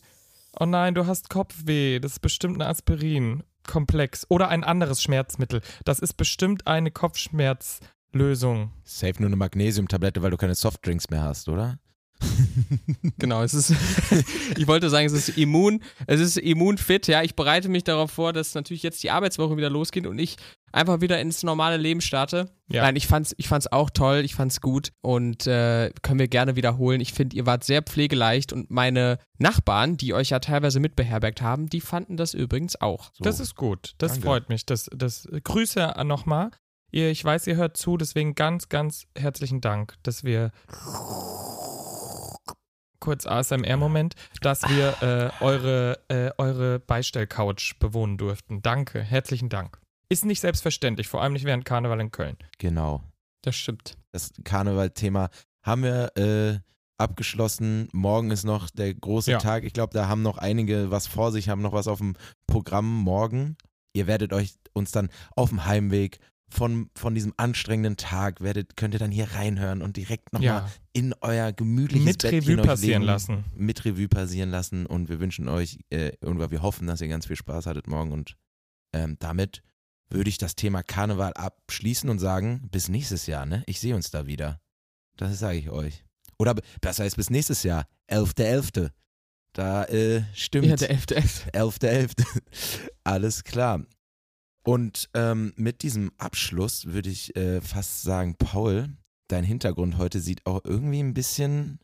Oh 0.60 0.65
nein, 0.65 0.95
du 0.95 1.06
hast 1.06 1.30
Kopfweh. 1.30 1.99
Das 1.99 2.13
ist 2.13 2.19
bestimmt 2.19 2.56
eine 2.56 2.69
Aspirin-Komplex. 2.69 4.25
Oder 4.30 4.49
ein 4.49 4.63
anderes 4.63 5.01
Schmerzmittel. 5.01 5.62
Das 5.84 5.99
ist 5.99 6.13
bestimmt 6.13 6.67
eine 6.67 6.91
Kopfschmerzlösung. 6.91 8.71
Safe 8.84 9.15
nur 9.19 9.28
eine 9.28 9.36
Magnesiumtablette, 9.36 10.21
weil 10.21 10.32
du 10.32 10.38
keine 10.38 10.56
Softdrinks 10.56 11.10
mehr 11.10 11.23
hast, 11.23 11.49
oder? 11.49 11.80
Genau, 13.17 13.43
es 13.43 13.54
ist, 13.54 13.73
ich 14.58 14.67
wollte 14.67 14.89
sagen, 14.89 15.06
es 15.06 15.13
ist 15.13 15.38
immun, 15.38 15.82
es 16.08 16.19
ist 16.19 16.38
immunfit, 16.38 17.08
ja. 17.08 17.23
Ich 17.23 17.36
bereite 17.36 17.69
mich 17.69 17.84
darauf 17.84 18.12
vor, 18.12 18.34
dass 18.34 18.56
natürlich 18.56 18.84
jetzt 18.84 19.01
die 19.04 19.12
Arbeitswoche 19.12 19.58
wieder 19.58 19.69
losgeht 19.69 20.06
und 20.08 20.19
ich 20.19 20.38
einfach 20.71 21.01
wieder 21.01 21.19
ins 21.19 21.43
normale 21.43 21.78
Leben 21.78 22.01
starte. 22.01 22.49
Ja. 22.67 22.84
Nein, 22.84 22.95
ich 22.95 23.08
fand's, 23.08 23.34
ich 23.38 23.47
fand's 23.47 23.67
auch 23.67 23.89
toll, 23.89 24.21
ich 24.25 24.36
fand's 24.36 24.60
gut 24.60 24.91
und 25.01 25.47
äh, 25.47 25.91
können 26.01 26.19
wir 26.19 26.28
gerne 26.28 26.56
wiederholen. 26.56 26.99
Ich 26.99 27.13
finde, 27.13 27.36
ihr 27.38 27.45
wart 27.45 27.63
sehr 27.63 27.82
pflegeleicht 27.82 28.51
und 28.51 28.69
meine 28.69 29.17
Nachbarn, 29.38 29.97
die 29.97 30.13
euch 30.13 30.32
ja 30.32 30.39
teilweise 30.39 30.80
mitbeherbergt 30.80 31.41
haben, 31.41 31.67
die 31.67 31.82
fanden 31.82 32.17
das 32.17 32.34
übrigens 32.34 32.80
auch. 32.82 33.12
So. 33.13 33.23
Das 33.23 33.39
ist 33.39 33.56
gut. 33.56 33.93
Das 33.97 34.13
Danke. 34.13 34.28
freut 34.28 34.49
mich. 34.49 34.65
Das, 34.65 34.89
das 34.93 35.28
Grüße 35.43 35.93
nochmal. 36.04 36.51
Ihr, 36.91 37.10
ich 37.10 37.23
weiß, 37.23 37.47
ihr 37.47 37.56
hört 37.56 37.78
zu, 37.78 37.97
deswegen 37.97 38.36
ganz, 38.36 38.69
ganz 38.69 39.06
herzlichen 39.17 39.60
Dank, 39.60 39.95
dass 40.04 40.23
wir 40.23 40.51
kurz 43.06 43.28
ASMR-Moment, 43.28 44.15
dass 44.41 44.63
wir 44.63 45.32
äh, 45.39 45.44
eure, 45.44 46.00
äh, 46.08 46.32
eure 46.39 46.80
Beistellcouch 46.80 47.76
bewohnen 47.80 48.18
durften. 48.18 48.63
Danke, 48.63 49.02
herzlichen 49.02 49.50
Dank. 49.50 49.80
Ist 50.10 50.26
nicht 50.26 50.39
selbstverständlich, 50.41 51.08
vor 51.08 51.22
allem 51.22 51.34
nicht 51.34 51.46
während 51.46 51.65
Karneval 51.65 52.00
in 52.02 52.10
Köln. 52.12 52.36
Genau. 52.58 53.04
Das 53.44 53.56
stimmt. 53.56 53.98
Das 54.12 54.32
Karneval-Thema 54.44 55.30
haben 55.63 55.84
wir 55.84 56.18
äh, 56.18 56.60
abgeschlossen. 56.98 57.89
Morgen 57.94 58.32
ist 58.32 58.44
noch 58.44 58.72
der 58.72 58.94
große 58.94 59.32
Ja. 59.32 59.38
Tag. 59.38 59.63
Ich 59.65 59.74
glaube, 59.74 59.94
da 59.94 60.08
haben 60.08 60.24
noch 60.24 60.39
einige 60.39 60.89
was 60.89 61.06
vor 61.06 61.32
sich, 61.32 61.48
haben 61.48 61.62
noch 61.62 61.74
was 61.74 61.88
auf 61.88 62.00
dem 62.00 62.15
Programm 62.48 62.91
morgen. 62.91 63.56
Ihr 63.94 64.08
werdet 64.08 64.34
euch 64.34 64.56
uns 64.74 64.91
dann 64.91 65.10
auf 65.36 65.50
dem 65.50 65.65
Heimweg 65.65 66.18
von, 66.56 66.89
von 66.96 67.13
diesem 67.13 67.34
anstrengenden 67.38 67.98
Tag, 67.98 68.41
werdet, 68.41 68.78
könnt 68.78 68.94
ihr 68.94 69.00
dann 69.00 69.12
hier 69.12 69.32
reinhören 69.32 69.82
und 69.82 69.98
direkt 69.98 70.34
nochmal 70.34 70.46
Ja, 70.46 70.72
in 70.94 71.13
euer 71.22 71.52
gemütliches 71.52 72.06
mit 72.06 72.22
Bettchen 72.22 72.39
Revue 72.39 72.65
passieren 72.65 73.02
legen, 73.02 73.12
lassen. 73.12 73.44
Mit 73.56 73.84
Revue 73.86 74.08
passieren 74.08 74.50
lassen 74.50 74.86
und 74.86 75.10
wir 75.10 75.20
wünschen 75.20 75.50
euch 75.50 75.80
äh, 75.89 76.13
und 76.22 76.39
wir 76.39 76.62
hoffen, 76.62 76.88
dass 76.88 77.02
ihr 77.02 77.08
ganz 77.08 77.28
viel 77.28 77.36
Spaß 77.36 77.65
hattet 77.65 77.88
morgen 77.88 78.12
und 78.12 78.36
ähm, 78.94 79.18
damit 79.20 79.62
würde 80.10 80.30
ich 80.30 80.38
das 80.38 80.56
Thema 80.56 80.84
Karneval 80.84 81.34
abschließen 81.34 82.10
und 82.10 82.20
sagen, 82.20 82.70
bis 82.72 82.89
nächstes 82.89 83.26
Jahr, 83.28 83.46
ne? 83.46 83.63
Ich 83.65 83.80
sehe 83.80 83.96
uns 83.96 84.12
da 84.12 84.28
wieder. 84.28 84.62
Das 85.18 85.38
sage 85.39 85.58
ich 85.58 85.70
euch. 85.70 86.06
Oder 86.38 86.56
besser 86.82 87.06
ist 87.06 87.15
bis 87.15 87.30
nächstes 87.30 87.63
Jahr, 87.63 87.88
11.11. 88.10 88.91
Da 89.54 89.86
äh, 89.86 90.24
stimmt. 90.34 90.68
Ja, 90.68 90.76
der 90.76 90.91
11.11. 90.98 91.52
11.11. 91.54 92.26
Alles 93.04 93.44
klar. 93.44 93.86
Und 94.65 95.10
ähm, 95.13 95.54
mit 95.58 95.84
diesem 95.84 96.12
Abschluss 96.17 96.86
würde 96.88 97.10
ich 97.10 97.36
äh, 97.36 97.62
fast 97.62 98.01
sagen, 98.01 98.36
Paul, 98.36 98.89
dein 99.28 99.43
Hintergrund 99.43 99.97
heute 99.97 100.19
sieht 100.19 100.45
auch 100.45 100.62
irgendwie 100.63 100.99
ein 100.99 101.13
bisschen 101.13 101.80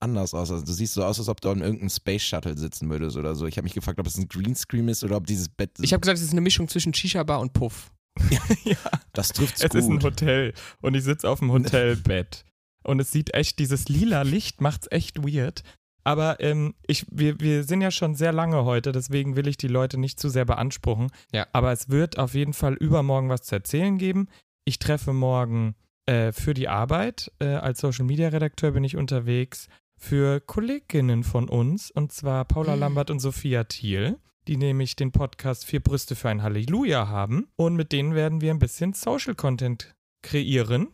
anders 0.00 0.34
aus. 0.34 0.50
Also 0.50 0.64
du 0.64 0.72
siehst 0.72 0.94
so 0.94 1.04
aus, 1.04 1.18
als 1.18 1.28
ob 1.28 1.40
du 1.40 1.50
an 1.50 1.60
irgendeinem 1.60 1.90
Space 1.90 2.22
Shuttle 2.22 2.58
sitzen 2.58 2.90
würdest 2.90 3.16
oder 3.16 3.34
so. 3.36 3.46
Ich 3.46 3.56
habe 3.56 3.64
mich 3.64 3.74
gefragt, 3.74 4.00
ob 4.00 4.06
es 4.06 4.18
ein 4.18 4.28
Greenscreen 4.28 4.88
ist 4.88 5.04
oder 5.04 5.16
ob 5.16 5.26
dieses 5.26 5.48
Bett. 5.48 5.70
Ich 5.80 5.92
habe 5.92 6.00
gesagt, 6.00 6.18
es 6.18 6.24
ist 6.24 6.32
eine 6.32 6.40
Mischung 6.40 6.68
zwischen 6.68 6.92
Shisha-Bar 6.92 7.40
und 7.40 7.52
Puff. 7.52 7.92
ja, 8.64 8.76
das 9.12 9.28
trifft's 9.28 9.62
es 9.62 9.70
gut. 9.70 9.80
ist 9.80 9.88
ein 9.88 10.02
Hotel 10.02 10.54
und 10.80 10.94
ich 10.94 11.04
sitze 11.04 11.28
auf 11.28 11.38
dem 11.38 11.52
Hotelbett. 11.52 12.44
Und 12.84 13.00
es 13.00 13.10
sieht 13.10 13.34
echt, 13.34 13.58
dieses 13.58 13.88
lila 13.88 14.22
Licht 14.22 14.62
macht's 14.62 14.86
echt 14.90 15.22
weird. 15.22 15.62
Aber 16.08 16.40
ähm, 16.40 16.72
ich, 16.86 17.04
wir, 17.10 17.38
wir 17.38 17.64
sind 17.64 17.82
ja 17.82 17.90
schon 17.90 18.14
sehr 18.14 18.32
lange 18.32 18.64
heute, 18.64 18.92
deswegen 18.92 19.36
will 19.36 19.46
ich 19.46 19.58
die 19.58 19.68
Leute 19.68 20.00
nicht 20.00 20.18
zu 20.18 20.30
sehr 20.30 20.46
beanspruchen. 20.46 21.08
Ja. 21.34 21.46
Aber 21.52 21.70
es 21.70 21.90
wird 21.90 22.18
auf 22.18 22.32
jeden 22.32 22.54
Fall 22.54 22.72
übermorgen 22.76 23.28
was 23.28 23.42
zu 23.42 23.56
erzählen 23.56 23.98
geben. 23.98 24.28
Ich 24.64 24.78
treffe 24.78 25.12
morgen 25.12 25.74
äh, 26.06 26.32
für 26.32 26.54
die 26.54 26.66
Arbeit. 26.66 27.30
Äh, 27.40 27.48
als 27.48 27.80
Social 27.80 28.06
Media 28.06 28.28
Redakteur 28.28 28.70
bin 28.70 28.84
ich 28.84 28.96
unterwegs 28.96 29.68
für 29.98 30.40
Kolleginnen 30.40 31.24
von 31.24 31.46
uns, 31.46 31.90
und 31.90 32.10
zwar 32.10 32.46
Paula 32.46 32.74
Mhm. 32.74 32.80
Lambert 32.80 33.10
und 33.10 33.20
Sophia 33.20 33.64
Thiel, 33.64 34.16
die 34.46 34.56
nämlich 34.56 34.96
den 34.96 35.12
Podcast 35.12 35.66
Vier 35.66 35.80
Brüste 35.80 36.16
für 36.16 36.30
ein 36.30 36.42
Halleluja 36.42 37.08
haben. 37.08 37.48
Und 37.56 37.76
mit 37.76 37.92
denen 37.92 38.14
werden 38.14 38.40
wir 38.40 38.50
ein 38.50 38.58
bisschen 38.58 38.94
Social 38.94 39.34
Content 39.34 39.94
kreieren. 40.22 40.88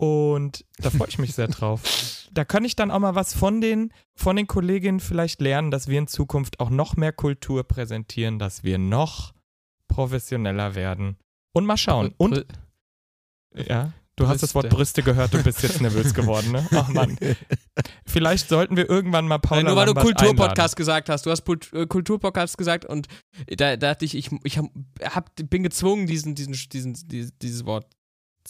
Und 0.00 0.64
da 0.78 0.88
freue 0.88 1.08
ich 1.08 1.18
mich 1.18 1.34
sehr 1.34 1.48
drauf. 1.48 1.82
Da 2.32 2.46
kann 2.46 2.64
ich 2.64 2.74
dann 2.74 2.90
auch 2.90 3.00
mal 3.00 3.14
was 3.14 3.34
von 3.34 3.60
den, 3.60 3.92
von 4.14 4.34
den 4.34 4.46
Kolleginnen 4.46 4.98
vielleicht 4.98 5.42
lernen, 5.42 5.70
dass 5.70 5.88
wir 5.88 5.98
in 5.98 6.06
Zukunft 6.06 6.58
auch 6.58 6.70
noch 6.70 6.96
mehr 6.96 7.12
Kultur 7.12 7.64
präsentieren, 7.64 8.38
dass 8.38 8.64
wir 8.64 8.78
noch 8.78 9.34
professioneller 9.88 10.74
werden. 10.74 11.18
Und 11.52 11.66
mal 11.66 11.76
schauen. 11.76 12.14
Und, 12.16 12.46
ja, 13.54 13.92
du 14.16 14.26
hast 14.26 14.42
das 14.42 14.54
Wort 14.54 14.70
Brüste. 14.70 15.02
Gehört 15.02 15.34
und 15.34 15.44
bist 15.44 15.62
jetzt 15.62 15.82
nervös 15.82 16.14
geworden, 16.14 16.50
ne? 16.52 16.66
Ach 16.70 16.88
Mann. 16.88 17.18
Vielleicht 18.06 18.48
sollten 18.48 18.78
wir 18.78 18.88
irgendwann 18.88 19.28
mal 19.28 19.38
Paula 19.38 19.64
Nein, 19.64 19.66
nur 19.66 19.76
weil 19.76 19.84
du 19.84 19.92
Lambert 19.92 20.18
Kulturpodcast 20.18 20.76
gesagt 20.76 21.10
hast. 21.10 21.26
Du 21.26 21.30
hast 21.30 21.46
äh, 21.74 21.86
Kulturpodcast 21.86 22.56
gesagt 22.56 22.86
und 22.86 23.06
da, 23.48 23.76
da 23.76 23.92
dachte 23.92 24.06
ich, 24.06 24.14
ich, 24.14 24.30
ich 24.44 24.56
hab, 24.56 24.64
hab, 25.02 25.30
bin 25.36 25.62
gezwungen, 25.62 26.06
diesen, 26.06 26.34
diesen, 26.34 26.54
diesen, 26.54 26.94
dieses, 27.06 27.36
dieses 27.36 27.66
Wort 27.66 27.86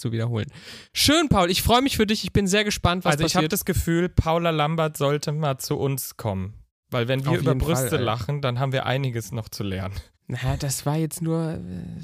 zu 0.01 0.11
wiederholen. 0.13 0.47
Schön, 0.93 1.29
Paul. 1.29 1.51
Ich 1.51 1.63
freue 1.63 1.83
mich 1.83 1.97
für 1.97 2.07
dich. 2.07 2.25
Ich 2.25 2.33
bin 2.33 2.47
sehr 2.47 2.65
gespannt, 2.65 3.05
was 3.05 3.13
Also 3.13 3.25
ich 3.25 3.35
habe 3.37 3.43
passiert. 3.47 3.53
das 3.53 3.65
Gefühl, 3.65 4.09
Paula 4.09 4.51
Lambert 4.51 4.97
sollte 4.97 5.33
mal 5.33 5.59
zu 5.59 5.77
uns 5.77 6.17
kommen. 6.17 6.55
Weil 6.91 7.07
wenn 7.07 7.25
wir 7.25 7.39
über 7.39 7.53
Fall, 7.53 7.59
Brüste 7.59 7.99
ey. 7.99 8.03
lachen, 8.03 8.41
dann 8.43 8.59
haben 8.59 8.73
wir 8.73 8.87
einiges 8.87 9.31
noch 9.31 9.49
zu 9.49 9.63
lernen. 9.63 9.95
Na, 10.33 10.57
das 10.57 10.87
war 10.87 10.97
jetzt 10.97 11.23
nur. 11.23 11.55
Äh, 11.55 11.59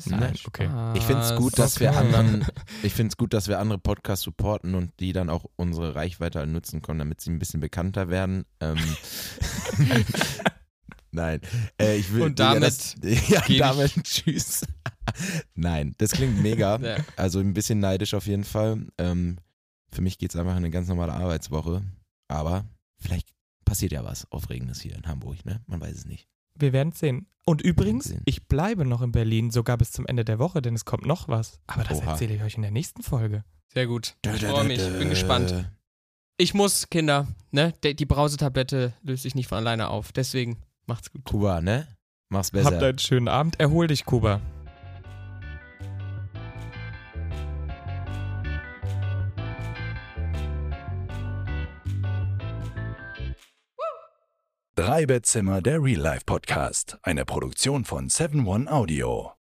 Nein, 0.07 0.35
okay. 0.49 0.69
Ich 0.95 1.05
finde 1.05 1.23
es 1.23 1.37
gut, 1.37 1.59
dass 1.61 1.79
wir 1.79 1.91
Okay. 1.91 1.99
anderen, 1.99 2.45
ich 2.83 2.93
finde 2.93 3.11
es 3.11 3.17
gut, 3.17 3.33
dass 3.33 3.47
wir 3.47 3.61
andere 3.61 3.79
Podcasts 3.79 4.25
supporten 4.25 4.75
und 4.75 4.91
die 4.99 5.13
dann 5.13 5.31
auch 5.31 5.45
unsere 5.55 5.95
Reichweite 5.95 6.45
nutzen 6.47 6.83
können, 6.83 6.99
damit 6.99 7.21
sie 7.21 7.31
ein 7.31 7.39
bisschen 7.39 7.61
bekannter 7.61 8.09
werden. 8.09 8.45
Ähm, 8.61 8.79
Nein, 11.17 11.41
äh, 11.81 11.97
ich 11.97 12.13
will. 12.13 12.23
Und 12.23 12.39
damit 12.39 12.63
das, 12.63 12.95
ja, 13.03 13.41
gebe 13.41 13.53
ich- 13.55 13.59
damit 13.59 13.93
tschüss. 14.05 14.67
Nein, 15.55 15.95
das 15.99 16.11
klingt 16.13 16.43
mega. 16.43 16.77
Ja. 16.83 16.97
Also 17.17 17.41
ein 17.41 17.55
bisschen 17.55 17.81
neidisch 17.81 18.13
auf 18.15 18.27
jeden 18.27 18.45
Fall. 18.45 18.87
Ähm, 18.99 19.39
für 19.91 20.03
mich 20.03 20.19
geht 20.19 20.31
es 20.31 20.37
einfach 20.37 20.55
eine 20.57 20.71
ganz 20.71 20.89
normale 20.89 21.13
Arbeitswoche. 21.15 21.83
Aber 22.29 22.67
vielleicht 23.01 23.29
passiert 23.65 23.93
ja 23.93 24.05
was 24.05 24.31
Aufregendes 24.31 24.81
hier 24.81 24.95
in 24.95 25.07
Hamburg, 25.07 25.45
ne? 25.47 25.63
Man 25.67 25.81
weiß 25.81 25.97
es 25.97 26.05
nicht. 26.05 26.29
Wir 26.59 26.73
werden 26.73 26.93
sehen. 26.93 27.27
Und 27.47 27.63
übrigens, 27.63 28.07
sehen. 28.07 28.23
ich 28.27 28.47
bleibe 28.47 28.85
noch 28.85 29.01
in 29.03 29.13
Berlin, 29.13 29.51
sogar 29.51 29.79
bis 29.79 29.93
zum 29.93 30.07
Ende 30.07 30.25
der 30.25 30.39
Woche, 30.39 30.61
denn 30.61 30.75
es 30.75 30.85
kommt 30.85 31.07
noch 31.07 31.29
was. 31.29 31.61
Aber 31.67 31.85
das 31.85 31.99
Oha. 31.99 32.13
erzähle 32.13 32.35
ich 32.35 32.43
euch 32.43 32.57
in 32.57 32.63
der 32.63 32.71
nächsten 32.73 33.03
Folge. 33.03 33.45
Sehr 33.73 33.87
gut. 33.87 34.17
Ich 34.35 34.45
freue 34.45 34.65
mich. 34.65 34.79
Bin 34.99 35.09
gespannt. 35.09 35.71
Ich 36.39 36.53
muss, 36.53 36.91
Kinder, 36.91 37.27
ne? 37.53 37.73
Die 37.83 38.05
Brausetablette 38.07 38.93
löst 39.03 39.23
sich 39.23 39.35
nicht 39.35 39.49
von 39.49 39.59
alleine 39.59 39.89
auf. 39.89 40.13
Deswegen 40.13 40.59
macht's 40.87 41.11
gut. 41.11 41.25
Kuba, 41.25 41.61
ne? 41.61 41.89
Mach's 42.29 42.51
besser. 42.51 42.73
Habt 42.73 42.83
einen 42.83 42.99
schönen 42.99 43.29
Abend. 43.29 43.61
Erhol 43.61 43.87
dich, 43.87 44.05
Kuba. 44.05 44.41
Drei 54.75 55.07
Bettzimmer, 55.07 55.63
der 55.63 55.83
Real 55.83 56.01
Life 56.01 56.25
Podcast. 56.27 56.99
Eine 57.03 57.25
Produktion 57.25 57.85
von 57.85 58.09
7 58.09 58.47
One 58.47 58.71
Audio. 58.71 59.36